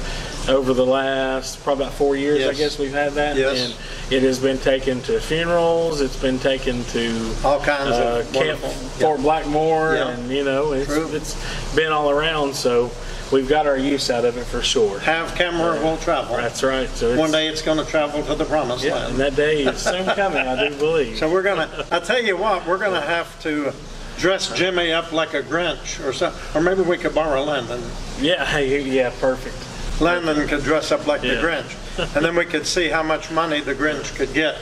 over 0.49 0.75
the 0.75 0.85
last 0.85 1.63
probably 1.65 1.85
about 1.85 1.97
four 1.97 2.17
years. 2.17 2.47
I 2.47 2.53
guess 2.53 2.79
we've 2.79 2.93
had 2.93 3.15
that, 3.15 3.37
Yes. 3.37 3.61
and 3.61 3.75
it 4.13 4.23
has 4.23 4.39
been 4.39 4.59
taken 4.59 5.01
to 5.03 5.19
funerals. 5.21 6.01
It's 6.03 6.17
been 6.17 6.39
taken 6.39 6.85
to 6.87 7.35
All 7.45 7.61
kinds 7.61 7.93
uh, 7.93 8.21
of 8.27 8.33
Camp 8.33 8.61
wonderful. 8.61 8.71
Fort 9.01 9.21
Blackmore, 9.23 9.95
Yeah. 9.95 10.09
and 10.09 10.31
you 10.31 10.45
know 10.45 10.73
it's 10.73 10.87
True. 10.93 11.09
it's 11.15 11.35
been 11.75 11.93
all 11.93 12.11
around. 12.11 12.55
So 12.55 12.91
we've 13.33 13.49
got 13.49 13.67
our 13.67 13.77
use 13.77 14.11
out 14.11 14.25
of 14.25 14.37
it 14.37 14.45
for 14.45 14.63
sure. 14.63 14.99
Have 15.01 15.35
camera 15.35 15.81
will 15.83 15.97
travel. 15.99 16.37
That's 16.37 16.63
right. 16.63 16.89
So 16.89 17.17
One 17.19 17.31
day 17.33 17.49
it's 17.49 17.63
going 17.63 17.79
to 17.79 17.85
travel 17.85 18.23
to 18.25 18.35
the 18.35 18.45
promised 18.45 18.85
yeah, 18.85 19.09
and 19.09 19.17
that 19.19 19.37
day 19.37 19.63
is 19.65 19.81
soon 19.81 20.05
coming. 20.15 20.47
I 20.47 20.69
do 20.69 20.77
believe. 20.77 21.19
So 21.19 21.31
we're 21.31 21.43
gonna, 21.43 21.87
I 21.91 22.01
tell 22.01 22.23
you 22.23 22.37
what, 22.37 22.67
we're 22.67 22.79
gonna 22.79 23.01
have 23.01 23.41
to 23.43 23.73
dress 24.19 24.53
Jimmy 24.57 24.93
up 24.93 25.13
like 25.13 25.35
a 25.35 25.43
Grinch 25.43 26.05
or 26.05 26.13
something, 26.13 26.41
or 26.55 26.63
maybe 26.63 26.83
we 26.83 26.97
could 26.97 27.15
borrow 27.15 27.43
Landon. 27.43 27.83
Yeah, 28.21 28.59
yeah, 28.59 29.11
perfect. 29.21 30.01
Landon 30.01 30.47
could 30.49 30.63
dress 30.65 30.93
up 30.93 31.07
like 31.07 31.21
the 31.21 31.29
Grinch. 31.29 32.17
And 32.17 32.25
then 32.25 32.35
we 32.35 32.45
could 32.45 32.67
see 32.67 32.89
how 32.89 33.03
much 33.03 33.31
money 33.31 33.61
the 33.61 33.75
Grinch 33.75 34.15
could 34.17 34.33
get 34.35 34.57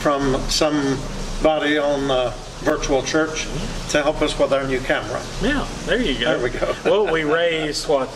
from 0.00 0.34
somebody 0.50 1.78
on 1.78 2.10
uh, 2.10 2.32
virtual 2.64 3.02
church 3.02 3.44
to 3.90 4.02
help 4.02 4.22
us 4.22 4.38
with 4.38 4.52
our 4.52 4.66
new 4.66 4.80
camera. 4.80 5.22
Yeah, 5.42 5.66
there 5.86 6.00
you 6.00 6.18
go. 6.18 6.38
There 6.38 6.42
we 6.42 6.50
go. 6.50 6.74
well, 6.84 7.12
we 7.12 7.22
raised 7.24 7.86
what, 7.88 8.08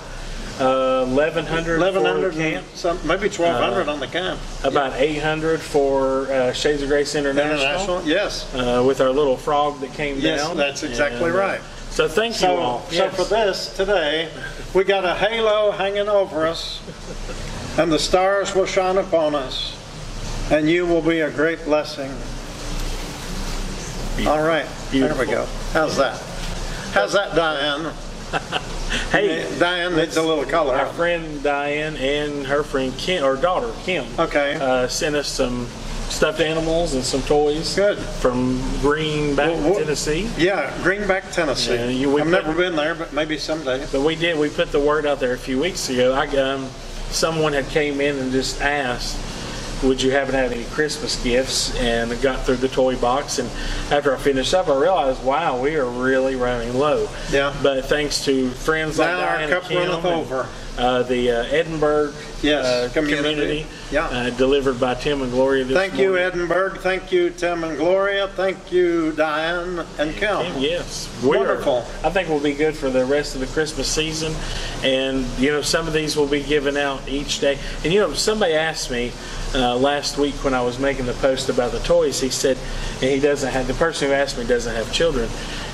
uh, 0.61 1.05
eleven 1.07 1.47
hundred 1.47 1.77
Eleven 1.77 2.03
for 2.03 2.09
hundred, 2.09 2.35
camp, 2.35 2.67
some, 2.75 2.99
maybe 3.07 3.29
twelve 3.29 3.63
hundred 3.63 3.89
on 3.89 4.01
the 4.01 4.07
camp. 4.09 4.41
about 4.65 4.95
eight 5.01 5.19
hundred 5.23 5.61
for 5.61 6.27
uh, 6.33 6.53
Shades 6.53 6.83
of 6.83 6.89
Grace 6.89 7.15
International, 7.15 7.61
International, 8.01 8.03
yes. 8.09 8.53
Uh, 8.55 8.83
with 8.87 9.01
our 9.01 9.11
little 9.11 9.37
frog 9.37 9.79
that 9.81 9.93
came 9.93 10.19
Yes, 10.19 10.41
down. 10.43 10.57
that's 10.57 10.83
exactly 10.83 11.27
And, 11.31 11.35
uh, 11.37 11.39
right. 11.39 11.61
So 11.91 12.09
thank 12.09 12.35
you 12.35 12.41
So, 12.41 12.57
all. 12.57 12.81
so 12.89 12.95
Yes. 12.95 13.15
for 13.17 13.25
this 13.25 13.77
today, 13.77 14.29
we 14.75 14.85
got 14.85 15.05
a 15.05 15.15
halo 15.15 15.71
hanging 15.73 16.09
over 16.09 16.47
us, 16.47 16.81
and 17.79 17.91
the 17.93 17.99
stars 17.99 18.55
will 18.55 18.67
shine 18.67 18.99
upon 18.99 19.35
us, 19.35 19.77
and 20.51 20.69
you 20.69 20.87
will 20.87 21.03
be 21.03 21.21
a 21.21 21.31
great 21.31 21.65
blessing. 21.65 22.11
All 24.26 24.42
right, 24.42 24.66
there 24.90 25.14
we 25.14 25.26
go. 25.26 25.46
How's 25.72 25.96
that? 25.96 26.20
How's 26.92 27.12
that, 27.12 27.35
Diane? 27.35 27.92
hey, 29.11 29.48
Diane 29.59 29.94
needs 29.96 30.16
a 30.16 30.22
little 30.22 30.44
color. 30.44 30.74
our 30.74 30.87
friend 30.87 31.42
Diane 31.42 31.96
and 31.96 32.46
her 32.46 32.62
friend 32.62 32.92
Kim, 32.98 33.24
or 33.24 33.37
daughter 33.37 33.72
Kim, 33.85 34.04
Okay, 34.18 34.54
uh, 34.57 34.88
sent 34.88 35.14
us 35.16 35.28
some 35.28 35.66
stuffed 36.09 36.40
animals 36.40 36.94
and 36.94 37.04
some 37.04 37.22
toys. 37.22 37.74
Good. 37.76 37.98
From 37.98 38.61
Greenback, 38.81 39.50
Well, 39.50 39.70
what- 39.70 39.78
Tennessee. 39.78 40.28
yeah, 40.37 40.72
Greenback, 40.83 41.31
Tennessee. 41.33 41.74
Yeah, 41.74 41.87
you- 41.88 42.11
we 42.11 42.20
I've 42.22 42.26
put- 42.26 42.44
never 42.46 42.52
been 42.54 42.76
there, 42.76 42.94
but 42.94 43.12
maybe 43.12 43.38
someday. 43.38 43.87
But 43.92 44.00
we 44.00 44.16
did. 44.16 44.38
We 44.38 44.48
put 44.48 44.72
the 44.72 44.81
word 44.81 45.07
out 45.07 45.20
there 45.20 45.33
a 45.35 45.38
few 45.38 45.61
weeks 45.61 45.88
ago. 45.90 46.12
I 46.14 46.26
um, 46.38 46.68
someone 47.11 47.52
had 47.52 47.68
came 47.68 48.00
in 48.00 48.18
and 48.18 48.33
just 48.33 48.61
asked, 48.61 49.16
"Would 49.83 50.03
you 50.03 50.11
happen 50.11 50.33
to 50.33 50.38
had 50.38 50.53
any 50.53 50.64
Christmas 50.64 51.23
gifts?" 51.23 51.75
And 51.77 52.21
got 52.23 52.45
through 52.45 52.57
the 52.57 52.69
toy 52.69 52.97
box, 52.97 53.38
and 53.38 53.49
after 53.91 54.14
I 54.14 54.19
finished 54.19 54.55
up, 54.55 54.69
I 54.69 54.77
realized, 54.77 55.23
wow, 55.25 55.59
we 55.61 55.77
are 55.77 55.87
really 55.87 56.37
running 56.37 56.79
low. 56.79 57.09
Yeah. 57.31 57.55
But 57.62 57.85
thanks 57.87 58.25
to 58.25 58.51
friends 58.51 58.99
like 58.99 59.09
Now 59.09 59.21
our 59.21 59.37
Diane 59.37 59.53
and 59.53 59.62
cup 59.62 59.71
runneth 59.71 60.05
over. 60.05 60.49
Uh, 60.79 61.03
the 61.03 61.29
uh, 61.33 61.43
Edinburgh 61.51 62.12
Yes, 62.41 62.64
uh, 62.64 62.88
community. 62.95 63.31
community, 63.33 63.67
Yeah. 63.91 64.07
uh, 64.07 64.31
delivered 64.31 64.79
by 64.79 64.95
Tim 64.95 65.23
and 65.23 65.33
Gloria. 65.33 65.64
This 65.64 65.77
Thank 65.77 65.99
you. 65.99 66.17
Edinburgh. 66.17 66.75
Thank 66.79 67.11
you, 67.11 67.31
Tim 67.31 67.64
and 67.64 67.77
Gloria. 67.77 68.29
Thank 68.37 68.71
you, 68.71 69.11
Diane 69.11 69.85
and 69.99 70.17
Kim. 70.17 70.47
Yes, 70.57 71.09
we 71.21 71.31
are- 71.31 71.38
Wonderful. 71.41 71.85
I 72.05 72.11
think 72.11 72.29
we'll 72.29 72.38
be 72.38 72.53
good 72.53 72.77
for 72.77 72.91
the 72.91 73.05
rest 73.05 73.35
of 73.35 73.41
the 73.41 73.49
Christmas 73.49 73.88
season, 73.88 74.33
and 74.85 75.27
you 75.41 75.51
know 75.51 75.62
some 75.62 75.88
of 75.88 75.93
these 75.95 76.17
will 76.17 76.29
be 76.29 76.45
given 76.45 76.77
out 76.77 77.01
each 77.09 77.41
day. 77.41 77.59
And 77.83 77.93
you 77.93 77.99
know 77.99 78.12
somebody 78.14 78.53
asked 78.55 78.88
me 78.88 79.11
uh, 79.57 79.75
last 79.75 80.17
week 80.17 80.35
when 80.45 80.55
I 80.55 80.62
was 80.62 80.79
making 80.79 81.07
the 81.07 81.12
post 81.14 81.49
about 81.49 81.73
the 81.73 81.81
toys. 81.81 82.21
He 82.21 82.29
said, 82.31 82.57
and 83.03 83.11
he 83.11 83.19
doesn't 83.19 83.51
have 83.51 83.67
the 83.67 83.75
person 83.75 84.07
who 84.09 84.14
asked 84.14 84.38
me 84.38 84.45
doesn't 84.45 84.77
have 84.77 84.93
children, 84.93 85.29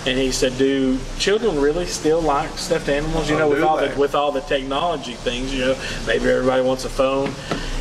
and 0.07 0.19
he 0.19 0.31
said, 0.33 0.57
do 0.59 0.99
children 1.19 1.61
really 1.61 1.87
still 1.87 2.21
like 2.21 2.51
stuffed 2.59 2.89
animals? 2.89 3.31
You 3.31 3.39
know, 3.39 3.49
with 3.49 3.63
all 3.63 3.79
the 3.79 3.95
with 3.99 4.15
all 4.15 4.33
the 4.33 4.43
technology 4.43 5.15
things, 5.15 5.53
you 5.53 5.61
know, 5.61 5.77
maybe 6.07 6.29
everybody 6.29 6.63
wants 6.63 6.85
a 6.85 6.91
phone. 6.91 7.31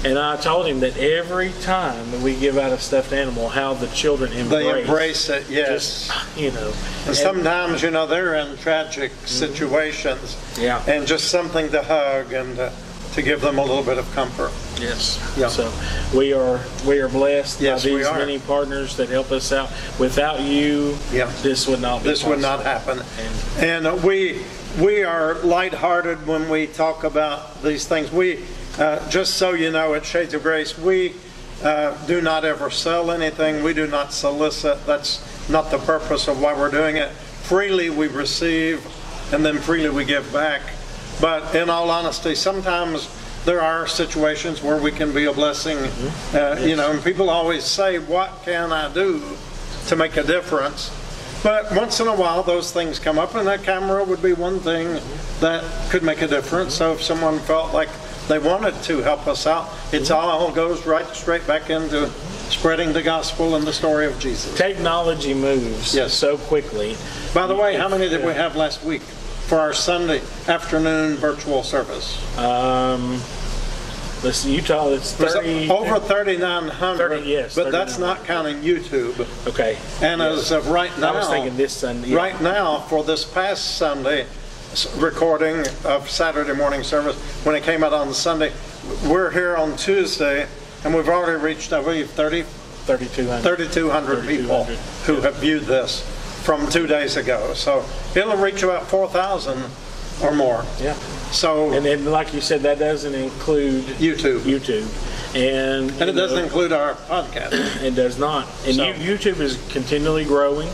And 0.06 0.20
I 0.20 0.36
told 0.36 0.68
him 0.68 0.82
that 0.82 0.98
every 0.98 1.54
time 1.62 2.12
that 2.12 2.20
we 2.20 2.38
give 2.38 2.58
out 2.58 2.74
a 2.74 2.78
stuffed 2.78 3.14
animal, 3.14 3.48
how 3.48 3.74
the 3.74 3.88
children 3.88 4.34
embrace, 4.34 4.64
They 4.66 4.82
embrace 4.82 5.30
it, 5.30 5.50
yes. 5.50 5.70
just, 6.10 6.38
you 6.38 6.52
know. 6.52 6.74
And 7.06 7.16
sometimes, 7.16 7.82
you 7.82 7.90
know, 7.90 8.06
they're 8.06 8.36
in 8.36 8.58
tragic 8.58 9.14
situations. 9.24 10.36
Mm-hmm. 10.36 10.62
Yeah. 10.62 10.84
And 10.88 11.08
just 11.08 11.30
something 11.30 11.70
to 11.72 11.82
hug 11.82 12.34
and 12.34 12.58
to, 12.58 12.74
to 13.14 13.22
give 13.22 13.42
them 13.42 13.60
a 13.60 13.62
little 13.62 13.84
bit 13.84 13.98
of 13.98 14.12
comfort. 14.14 14.52
Yes. 14.80 15.20
Yeah. 15.38 15.48
So 15.48 15.72
we 16.18 16.34
are 16.34 16.60
we 16.86 17.00
are 17.00 17.08
blessed 17.10 17.62
Yes, 17.62 17.84
by 17.84 17.90
these 17.90 18.12
many 18.12 18.40
partners 18.40 18.98
that 18.98 19.10
help 19.10 19.32
us 19.32 19.52
out. 19.52 19.70
Without 20.00 20.42
you, 20.42 20.98
Yeah. 21.12 21.32
this 21.42 21.68
would 21.68 21.82
not 21.82 22.04
be 22.04 22.10
This 22.10 22.24
would 22.24 22.40
not 22.42 22.64
happen. 22.64 23.02
And 23.60 23.86
uh, 23.88 24.00
we, 24.04 24.42
we 24.82 25.04
are 25.04 25.36
lighthearted 25.36 26.26
when 26.26 26.50
we 26.50 26.68
talk 26.68 27.04
about 27.04 27.62
these 27.62 27.88
things. 27.88 28.12
We, 28.12 28.44
uh, 28.80 29.08
just 29.10 29.36
so 29.36 29.52
you 29.54 29.72
know, 29.72 29.94
at 29.94 30.06
Shades 30.06 30.34
of 30.34 30.42
Grace, 30.42 30.78
we 30.78 31.14
uh, 31.64 31.96
do 32.08 32.20
not 32.20 32.44
ever 32.46 32.70
sell 32.72 33.12
anything. 33.12 33.64
We 33.64 33.74
do 33.74 33.86
not 33.88 34.12
solicit. 34.12 34.86
That's 34.86 35.22
not 35.50 35.70
the 35.70 35.78
purpose 35.78 36.28
of 36.28 36.42
why 36.42 36.54
we're 36.54 36.72
doing 36.72 36.98
it. 36.98 37.10
Freely 37.12 37.90
we 37.90 38.08
receive, 38.08 38.86
and 39.32 39.46
then 39.46 39.60
freely 39.60 39.90
we 39.90 40.04
give 40.04 40.32
back. 40.34 40.62
But 41.22 41.56
in 41.56 41.70
all 41.70 41.90
honesty, 41.90 42.36
sometimes 42.36 43.10
there 43.46 43.62
are 43.62 43.88
situations 43.88 44.62
where 44.62 44.78
we 44.78 44.92
can 44.92 45.14
be 45.14 45.26
a 45.26 45.34
blessing. 45.34 45.78
Uh, 45.78 45.82
mm-hmm. 45.82 46.68
You 46.68 46.76
know, 46.76 46.92
and 46.92 47.04
people 47.04 47.30
always 47.30 47.64
say, 47.64 48.00
what 48.00 48.44
can 48.44 48.72
I 48.72 48.94
do 48.94 49.22
to 49.88 49.96
make 49.96 50.18
a 50.18 50.24
difference? 50.24 50.92
But 51.44 51.74
once 51.76 52.00
in 52.00 52.08
a 52.08 52.16
while, 52.16 52.42
those 52.42 52.72
things 52.72 53.00
come 53.00 53.20
up, 53.20 53.36
and 53.36 53.46
that 53.48 53.64
camera 53.64 54.04
would 54.04 54.22
be 54.22 54.32
one 54.32 54.60
thing 54.60 54.88
mm-hmm. 54.88 55.40
that 55.42 55.64
could 55.92 56.04
make 56.04 56.22
a 56.22 56.28
difference. 56.28 56.74
So 56.74 56.94
if 56.94 57.02
someone 57.02 57.40
felt 57.40 57.74
like 57.74 57.90
they 58.30 58.40
wanted 58.40 58.82
to 58.84 59.00
help 59.00 59.28
us 59.28 59.46
out, 59.46 59.70
it's 59.92 60.10
mm-hmm. 60.10 60.14
all 60.14 60.52
goes 60.52 60.86
right 60.86 61.06
straight 61.08 61.46
back 61.46 61.70
into 61.70 62.10
spreading 62.50 62.94
the 62.94 63.02
gospel 63.02 63.56
and 63.56 63.66
the 63.68 63.74
story 63.74 64.06
of 64.06 64.18
Jesus. 64.20 64.56
Technology 64.58 65.34
moves 65.34 65.94
Yes. 65.94 66.14
so 66.14 66.38
quickly. 66.38 66.96
By 67.34 67.48
the 67.48 67.56
way, 67.56 67.76
how 67.76 67.90
many 67.90 68.08
did 68.08 68.26
we 68.26 68.34
have 68.34 68.56
last 68.56 68.84
week 68.84 69.02
for 69.54 69.60
our 69.60 69.72
Sunday 69.72 70.20
afternoon 70.48 71.16
virtual 71.18 71.62
service? 71.62 72.18
Um, 72.40 73.22
listen, 74.24 74.50
Utah, 74.50 74.90
it's 74.90 75.14
It 75.20 75.30
30. 75.30 75.70
over 75.70 76.00
3,900, 76.00 77.20
30, 77.20 77.30
yes, 77.30 77.54
but 77.54 77.72
that's 77.72 78.00
not 78.00 78.26
counting 78.26 78.62
YouTube. 78.62 79.20
Okay. 79.48 79.78
And 80.02 80.24
as 80.24 80.50
of 80.52 80.70
right 80.70 80.90
now, 80.98 81.14
I 81.14 81.18
was 81.20 81.30
thinking 81.30 81.56
this 81.56 81.72
Sunday. 81.72 82.08
yeah. 82.08 82.18
Right 82.18 82.42
now, 82.42 82.80
for 82.80 83.04
this 83.04 83.26
past 83.26 83.78
Sunday, 83.78 84.26
recording 84.98 85.64
of 85.86 86.10
Saturday 86.10 86.54
morning 86.54 86.82
service, 86.82 87.16
when 87.46 87.56
it 87.56 87.62
came 87.62 87.84
out 87.84 87.94
on 87.94 88.12
Sunday, 88.12 88.52
we're 89.06 89.30
here 89.30 89.56
on 89.56 89.78
Tuesday, 89.78 90.48
and 90.84 90.96
we've 90.96 91.10
already 91.10 91.40
reached, 91.40 91.74
I 91.74 91.84
believe, 91.84 92.10
30, 92.10 92.42
3,200. 92.42 93.44
3,200 93.44 94.28
people 94.28 94.66
3,200, 94.66 94.78
who 95.06 95.22
have 95.22 95.36
viewed 95.36 95.66
this 95.66 96.13
from 96.44 96.70
two 96.70 96.88
days 96.88 97.16
ago. 97.18 97.54
So 97.54 97.84
it'll 98.16 98.38
reach 98.38 98.64
about 98.64 98.88
4,000 98.88 99.64
or 100.22 100.32
more. 100.34 100.64
Yeah. 100.82 100.94
So 101.32 101.72
And 101.72 101.86
then, 101.86 102.06
like 102.06 102.34
you 102.34 102.42
said, 102.42 102.62
that 102.62 102.80
doesn't 102.80 103.16
include 103.16 103.84
YouTube. 103.98 104.40
YouTube. 104.42 104.86
And, 105.36 105.90
And 106.00 106.10
it 106.10 106.14
doesn't 106.14 106.44
include 106.44 106.72
our 106.72 106.94
podcast. 106.94 107.82
It 107.82 107.96
does 107.96 108.20
not. 108.20 108.48
And 108.66 108.76
So- 108.76 108.94
YouTube 108.94 109.40
is 109.40 109.58
continually 109.70 110.26
growing. 110.26 110.70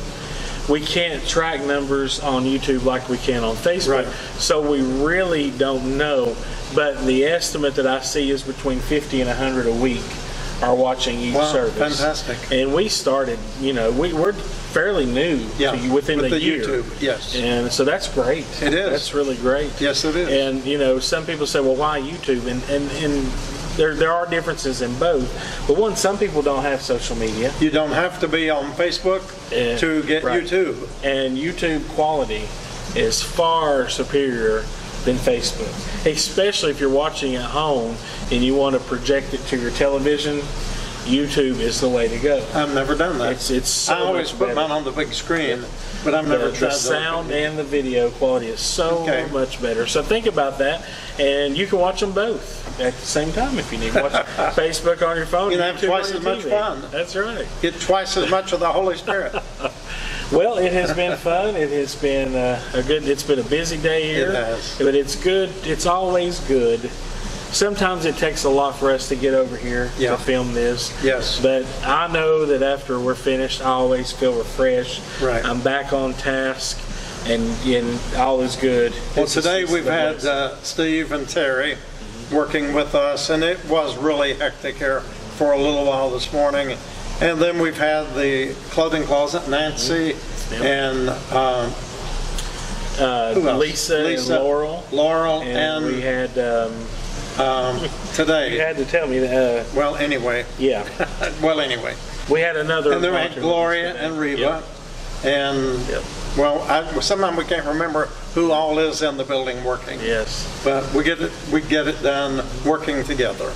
We 0.68 0.82
can't 0.82 1.26
track 1.28 1.64
numbers 1.66 2.20
on 2.20 2.44
YouTube 2.44 2.84
like 2.84 3.08
we 3.10 3.18
can 3.18 3.44
on 3.44 3.56
Facebook. 3.56 4.06
Right. 4.06 4.14
So 4.38 4.62
we 4.70 4.82
really 4.82 5.50
don't 5.52 5.98
know. 5.98 6.36
But 6.76 7.06
the 7.08 7.26
estimate 7.26 7.76
that 7.76 7.88
I 7.88 8.02
see 8.02 8.30
is 8.30 8.44
between 8.44 8.80
50 8.80 9.22
and 9.22 9.30
100 9.30 9.66
a 9.66 9.72
week 9.72 10.04
are 10.62 10.76
watching 10.76 11.18
each 11.20 11.34
Wow, 11.36 11.52
service. 11.52 11.78
fantastic. 12.00 12.38
And 12.52 12.74
we 12.74 12.90
started, 12.90 13.40
you 13.62 13.74
know, 13.74 13.90
we, 13.92 14.14
we're 14.14 14.36
fairly 14.72 15.06
new 15.06 15.46
Yeah, 15.58 15.72
to, 15.72 15.94
within 15.94 16.18
with 16.20 16.32
the, 16.32 16.38
the 16.38 16.44
year. 16.44 16.62
YouTube, 16.64 17.02
yes. 17.02 17.36
And 17.36 17.72
so 17.72 17.84
that's 17.84 18.08
great. 18.08 18.46
It 18.62 18.74
is. 18.74 18.90
That's 18.90 19.14
really 19.14 19.36
great. 19.38 19.72
Yes, 19.82 20.06
it 20.06 20.16
is. 20.16 20.30
And 20.30 20.66
you 20.66 20.78
know, 20.78 21.00
some 21.00 21.26
people 21.26 21.46
say, 21.48 21.60
"Well, 21.60 21.76
why 21.76 22.00
YouTube?" 22.02 22.46
And 22.48 22.62
and, 22.70 22.90
and 23.04 23.26
there 23.78 23.96
there 23.96 24.12
are 24.12 24.26
differences 24.30 24.82
in 24.82 24.98
both. 25.00 25.28
But 25.68 25.78
one, 25.78 25.96
some 25.96 26.18
people 26.18 26.42
don't 26.42 26.64
have 26.64 26.82
social 26.82 27.16
media, 27.16 27.54
You 27.60 27.70
don't 27.72 27.92
have 27.92 28.20
to 28.20 28.28
be 28.28 28.50
on 28.50 28.72
Facebook 28.74 29.24
to 29.80 30.04
get 30.04 30.24
right. 30.24 30.44
YouTube. 30.44 30.78
and 31.04 31.38
YouTube 31.38 31.88
quality 31.90 32.48
is 32.96 33.22
far 33.22 33.88
superior 33.90 34.66
than 35.06 35.16
Facebook, 35.16 35.72
especially 36.06 36.72
if 36.72 36.80
you're 36.80 36.90
watching 36.90 37.36
at 37.36 37.46
home 37.46 37.96
and 38.32 38.44
you 38.44 38.54
want 38.56 38.76
to 38.76 38.82
project 38.82 39.34
it 39.34 39.40
to 39.48 39.58
your 39.58 39.72
television. 39.72 40.42
YouTube 41.10 41.60
is 41.60 41.82
the 41.82 41.90
way 41.90 42.08
to 42.08 42.18
go. 42.20 42.46
I've 42.54 42.74
never 42.74 42.96
done 42.96 43.18
that. 43.18 43.34
It's 43.34 43.50
it's 43.50 43.70
so 43.70 43.94
I 43.96 44.00
always 44.00 44.32
put 44.32 44.40
better. 44.50 44.56
mine 44.56 44.72
on 44.72 44.84
the 44.84 44.92
big 44.92 45.12
screen, 45.14 45.64
but 46.04 46.14
I've 46.14 46.28
never 46.28 46.50
the, 46.52 46.58
tried 46.58 46.68
the 46.70 46.76
sound 46.76 47.32
and 47.32 47.58
the 47.58 47.64
video 47.64 48.12
quality 48.12 48.48
is 48.48 48.60
so 48.60 49.00
Okay. 49.00 49.28
much 49.32 49.62
better. 49.62 49.88
So 49.88 50.04
think 50.04 50.26
about 50.28 50.58
that, 50.60 50.86
and 51.20 51.58
you 51.58 51.66
can 51.68 51.80
watch 51.80 52.00
them 52.02 52.12
both 52.12 52.80
at 52.80 52.94
the 52.94 53.06
same 53.06 53.32
time 53.34 53.58
if 53.58 53.72
you 53.74 53.80
need. 53.80 53.94
To 53.94 54.04
watch 54.04 54.12
Facebook 54.56 55.02
on 55.08 55.18
your 55.18 55.26
phone. 55.26 55.52
You 55.52 55.58
can 55.58 55.74
have 55.76 55.84
twice 55.84 56.12
as 56.12 56.22
much 56.24 56.40
TV. 56.40 56.50
fun. 56.52 56.84
That's 56.92 57.16
right. 57.16 57.48
Get 57.62 57.80
twice 57.82 58.16
as 58.16 58.30
much 58.30 58.54
of 58.54 58.60
the 58.60 58.70
Holy 58.72 58.96
Spirit. 58.96 59.36
Well, 60.32 60.60
it 60.60 60.72
has 60.74 60.94
been 60.94 61.18
fun. 61.18 61.56
It 61.56 61.72
has 61.72 61.96
been 61.96 62.36
uh, 62.36 62.62
a 62.76 62.84
good. 62.84 63.08
It's 63.08 63.24
been 63.24 63.40
a 63.40 63.44
busy 63.44 63.78
day 63.80 64.14
here, 64.14 64.30
It 64.30 64.36
has. 64.36 64.78
but 64.78 64.94
it's 64.94 65.16
good. 65.16 65.50
It's 65.64 65.88
always 65.88 66.40
good. 66.42 66.80
Sometimes 67.52 68.06
it 68.06 68.16
takes 68.16 68.44
a 68.44 68.50
lot 68.50 68.78
for 68.78 68.92
us 68.92 69.08
to 69.10 69.16
get 69.16 69.34
over 69.34 69.58
here 69.58 69.92
Yeah. 69.98 70.12
to 70.12 70.18
film 70.18 70.54
this. 70.54 70.94
Yes. 71.04 71.40
But 71.42 71.66
I 71.84 72.08
know 72.08 72.46
that 72.46 72.62
after 72.62 73.00
we're 73.00 73.16
finished, 73.16 73.62
I 73.62 73.66
always 73.70 74.12
feel 74.12 74.34
refreshed. 74.34 75.02
Right. 75.22 75.44
I'm 75.44 75.60
back 75.62 75.92
on 75.92 76.14
task, 76.14 76.80
and, 77.28 77.42
and 77.66 78.00
all 78.18 78.42
is 78.42 78.56
good. 78.56 78.94
Well, 79.16 79.26
is- 79.26 79.34
today 79.34 79.64
is 79.64 79.72
we've 79.72 79.86
had 79.86 80.24
uh, 80.24 80.58
Steve 80.62 81.12
and 81.12 81.28
Terry 81.28 81.76
working 82.32 82.74
with 82.76 82.94
us, 82.94 83.32
and 83.32 83.44
it 83.44 83.58
was 83.66 83.98
really 83.98 84.36
hectic 84.36 84.76
here 84.78 85.02
for 85.02 85.54
a 85.54 85.58
little 85.58 85.86
while 85.86 86.12
this 86.12 86.32
morning. 86.32 86.78
And 87.20 87.40
then 87.40 87.60
we've 87.60 87.78
had 87.78 88.14
the 88.14 88.54
clothing 88.70 89.04
closet, 89.04 89.50
Nancy 89.50 90.16
Yep. 90.52 90.62
and 90.62 91.10
um, 91.34 91.74
uh. 93.00 93.34
Lisa, 93.58 94.00
Lisa, 94.00 94.36
and 94.36 94.44
Laurel, 94.44 94.84
Laurel, 94.92 95.42
and, 95.42 95.86
we 95.86 96.02
had. 96.02 96.38
Um, 96.38 96.74
um, 97.38 97.88
today. 98.14 98.54
you 98.54 98.60
had 98.62 98.78
to 98.78 98.86
tell 98.86 99.08
me 99.08 99.20
that. 99.20 99.66
Uh, 99.66 99.70
Well, 99.76 99.96
anyway, 99.96 100.46
yeah, 100.58 100.88
well, 101.42 101.60
anyway. 101.60 101.96
we 102.30 102.42
had 102.42 102.56
another. 102.58 102.94
And 102.94 103.04
then 103.04 103.12
we 103.14 103.20
had 103.20 103.36
Gloria 103.36 103.94
and 103.96 104.18
Reva. 104.18 104.40
Yep. 104.42 104.64
And, 105.26 105.88
Yep. 105.90 106.04
well, 106.38 106.62
I, 106.70 107.00
sometimes 107.02 107.38
we 107.38 107.44
can't 107.46 107.66
remember 107.66 108.06
who 108.36 108.52
all 108.52 108.80
is 108.80 109.02
in 109.02 109.18
the 109.18 109.24
building 109.26 109.64
working. 109.64 110.00
Yes. 110.00 110.48
But 110.64 110.92
we 110.94 111.04
get 111.04 111.20
it, 111.22 111.32
we 111.52 111.62
get 111.62 111.88
it 111.88 112.02
done 112.02 112.46
working 112.66 113.04
together. 113.04 113.52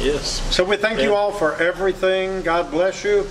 Yes. 0.00 0.40
So 0.54 0.64
we 0.64 0.76
thank 0.76 1.00
you 1.02 1.14
all 1.14 1.32
for 1.32 1.54
everything. 1.56 2.42
God 2.42 2.70
bless 2.70 3.04
you. 3.04 3.26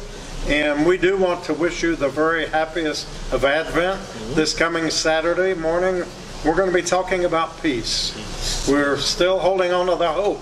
And 0.48 0.86
we 0.86 0.98
do 0.98 1.18
want 1.18 1.44
to 1.46 1.54
wish 1.54 1.82
you 1.82 1.96
the 1.96 2.10
very 2.10 2.46
happiest 2.48 3.08
of 3.34 3.44
Advent. 3.44 4.00
This 4.36 4.54
coming 4.54 4.90
Saturday 4.90 5.54
morning, 5.54 6.04
we're 6.46 6.56
going 6.56 6.70
to 6.70 6.74
be 6.76 6.82
talking 6.82 7.26
about 7.26 7.62
peace. 7.62 8.66
We're 8.70 8.98
still 8.98 9.40
holding 9.40 9.72
on 9.72 9.88
to 9.88 9.96
the 9.96 10.12
hope, 10.12 10.42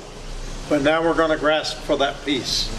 but 0.69 0.81
now 0.81 1.01
we're 1.03 1.15
going 1.15 1.31
to 1.31 1.37
grasp 1.37 1.77
for 1.77 1.97
that 1.97 2.23
peace. 2.25 2.69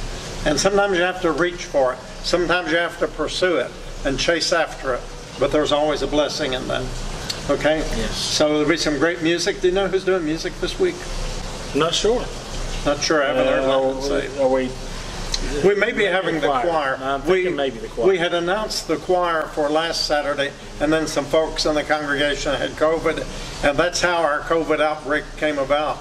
And 0.46 0.58
sometimes 0.60 0.96
you 0.96 1.02
have 1.02 1.20
to 1.22 1.32
reach 1.32 1.64
for 1.64 1.94
it. 1.94 1.98
Sometimes 2.22 2.70
you 2.70 2.76
have 2.78 2.98
to 3.00 3.08
pursue 3.08 3.56
it 3.56 3.70
and 4.04 4.18
chase 4.18 4.52
after 4.52 4.94
it. 4.94 5.00
But 5.40 5.50
there's 5.52 5.72
always 5.72 6.02
a 6.02 6.06
blessing 6.06 6.52
in 6.54 6.66
that. 6.68 6.82
Okay? 7.50 7.78
Yes. 7.78 8.16
So 8.16 8.48
there'll 8.54 8.68
be 8.68 8.76
some 8.76 8.98
great 8.98 9.22
music. 9.22 9.60
Do 9.60 9.68
you 9.68 9.74
know 9.74 9.88
who's 9.88 10.04
doing 10.04 10.24
music 10.24 10.52
this 10.60 10.78
week? 10.78 10.94
I'm 11.74 11.80
not 11.80 11.94
sure. 11.94 12.24
Not 12.84 13.00
sure. 13.02 13.22
I 13.22 13.28
haven't 13.28 13.46
heard 13.46 13.64
Uh, 13.64 13.92
nothing 13.92 14.02
say. 14.30 14.42
are 14.42 14.48
we? 14.48 14.70
We 15.64 15.74
may 15.74 15.92
be 15.92 16.04
having 16.04 16.40
the 16.40 16.48
choir. 16.48 16.96
choir. 16.96 17.20
We- 17.26 17.48
maybe 17.48 17.78
the 17.78 17.88
choir. 17.88 18.06
We 18.08 18.18
had 18.18 18.34
announced 18.34 18.88
the 18.88 18.96
choir 18.96 19.42
for 19.54 19.68
last 19.68 20.06
Saturday, 20.06 20.52
and 20.80 20.92
then 20.92 21.06
some 21.06 21.24
folks 21.24 21.64
in 21.66 21.74
the 21.74 21.82
congregation 21.84 22.54
had 22.54 22.70
COVID, 22.72 23.24
and 23.64 23.78
that's 23.78 24.00
how 24.00 24.16
our 24.16 24.40
COVID 24.40 24.80
outbreak 24.80 25.24
came 25.38 25.58
about. 25.58 25.98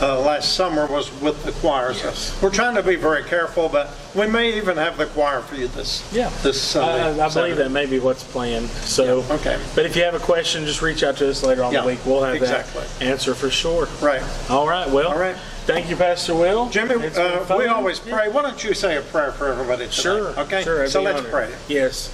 Uh, 0.00 0.18
last 0.20 0.54
summer 0.54 0.86
was 0.86 1.12
with 1.20 1.44
the 1.44 1.52
choirs. 1.52 2.00
Yes. 2.02 2.34
We're 2.42 2.48
trying 2.48 2.76
to 2.76 2.82
be 2.82 2.96
very 2.96 3.24
careful, 3.24 3.68
but 3.68 3.90
we 4.14 4.26
may 4.26 4.56
even 4.56 4.78
have 4.78 4.96
the 4.96 5.04
choir 5.04 5.42
for 5.42 5.54
you 5.54 5.68
this, 5.68 6.02
Yeah. 6.10 6.30
this 6.42 6.58
Sunday. 6.58 7.02
I, 7.02 7.08
I 7.10 7.12
believe 7.12 7.32
Saturday. 7.32 7.54
that 7.56 7.70
may 7.70 7.84
be 7.84 7.98
what's 7.98 8.24
planned. 8.24 8.70
So. 8.70 9.18
Yeah, 9.20 9.34
okay. 9.34 9.58
But 9.74 9.84
if 9.84 9.94
you 9.94 10.02
have 10.04 10.14
a 10.14 10.18
question, 10.18 10.64
just 10.64 10.80
reach 10.80 11.02
out 11.02 11.18
to 11.18 11.28
us 11.28 11.42
later 11.42 11.62
on 11.62 11.74
Yeah, 11.74 11.82
the 11.82 11.88
week. 11.88 11.98
We'll 12.06 12.22
have 12.22 12.34
exactly. 12.36 12.84
that 13.00 13.04
answer 13.04 13.34
for 13.34 13.50
sure. 13.50 13.86
Right. 14.00 14.22
All 14.48 14.66
right. 14.66 14.88
Well. 14.88 15.08
All 15.08 15.18
right. 15.18 15.36
Thank 15.64 15.88
you, 15.88 15.94
Pastor 15.96 16.34
Will. 16.34 16.68
Jimmy, 16.70 16.96
uh, 16.96 17.56
we 17.56 17.66
always 17.66 18.00
pray. 18.00 18.28
Why 18.28 18.42
don't 18.42 18.62
you 18.64 18.74
say 18.74 18.96
a 18.96 19.00
prayer 19.00 19.30
for 19.30 19.46
everybody 19.46 19.84
tonight? 19.84 19.92
Sure. 19.92 20.28
Okay? 20.40 20.62
Sure, 20.64 20.86
So 20.88 21.02
let's 21.02 21.20
honored. 21.20 21.30
pray. 21.32 21.54
Yes. 21.68 22.12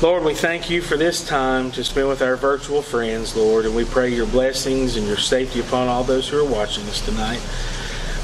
Lord, 0.00 0.22
we 0.24 0.32
thank 0.34 0.70
you 0.70 0.80
for 0.80 0.96
this 0.96 1.26
time 1.26 1.72
to 1.72 1.82
spend 1.82 2.06
with 2.08 2.22
our 2.22 2.36
virtual 2.36 2.80
friends, 2.80 3.34
Lord, 3.36 3.64
and 3.66 3.74
we 3.74 3.84
pray 3.84 4.10
your 4.14 4.26
blessings 4.26 4.96
and 4.96 5.06
your 5.08 5.16
safety 5.16 5.58
upon 5.60 5.88
all 5.88 6.04
those 6.04 6.28
who 6.28 6.38
are 6.38 6.48
watching 6.48 6.84
us 6.88 7.04
tonight. 7.04 7.40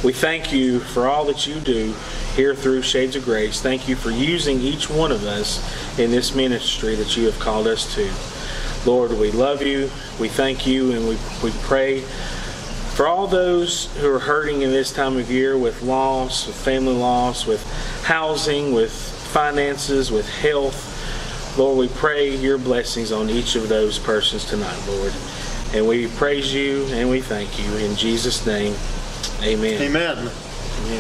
We 0.05 0.13
thank 0.13 0.53
you 0.53 0.79
for 0.79 1.09
all 1.09 1.25
that 1.25 1.47
you 1.49 1.59
do 1.59 1.93
here 2.37 2.55
through 2.55 2.83
Shades 2.83 3.17
of 3.17 3.25
Grace. 3.25 3.61
Thank 3.61 3.89
you 3.89 3.97
for 3.97 4.11
using 4.11 4.61
each 4.61 4.89
one 4.89 5.11
of 5.11 5.25
us 5.25 5.61
in 5.99 6.13
this 6.13 6.33
ministry 6.35 6.95
that 6.95 7.17
you 7.17 7.27
have 7.27 7.39
called 7.41 7.67
us 7.67 7.93
to. 7.97 8.09
Lord, 8.89 9.11
we 9.19 9.33
love 9.33 9.63
you, 9.63 9.91
we 10.21 10.29
thank 10.29 10.65
you, 10.65 10.93
and 10.93 11.09
we, 11.09 11.17
we 11.43 11.51
pray 11.63 12.05
for 12.99 13.07
all 13.07 13.29
those 13.29 13.87
who 13.99 14.13
are 14.13 14.19
hurting 14.19 14.63
in 14.63 14.73
this 14.73 14.93
time 14.93 15.17
of 15.19 15.31
year 15.31 15.57
with 15.57 15.83
loss, 15.83 16.49
with 16.49 16.57
family 16.57 16.97
loss, 16.97 17.47
with 17.47 17.65
housing, 18.03 18.75
with 18.75 18.91
finances, 18.91 20.11
with 20.11 20.29
health. 20.29 21.57
Lord, 21.57 21.79
we 21.79 21.87
pray 21.87 22.35
your 22.35 22.59
blessings 22.59 23.13
on 23.13 23.31
each 23.31 23.55
of 23.55 23.69
those 23.69 24.01
persons 24.01 24.45
tonight, 24.45 24.77
Lord. 24.89 25.13
And 25.73 25.87
we 25.87 26.09
praise 26.09 26.53
you 26.53 26.87
and 26.87 27.09
we 27.09 27.21
thank 27.21 27.57
you. 27.61 27.73
In 27.77 27.95
Jesus' 27.95 28.45
name, 28.45 28.75
amen. 29.45 29.81
Amen. 29.81 30.29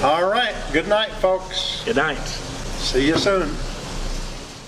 All 0.04 0.30
right. 0.30 0.54
Good 0.72 0.86
night, 0.86 1.10
folks. 1.10 1.82
Good 1.84 1.96
night. 1.96 2.24
See 2.78 3.08
you 3.08 3.18
soon. 3.18 3.52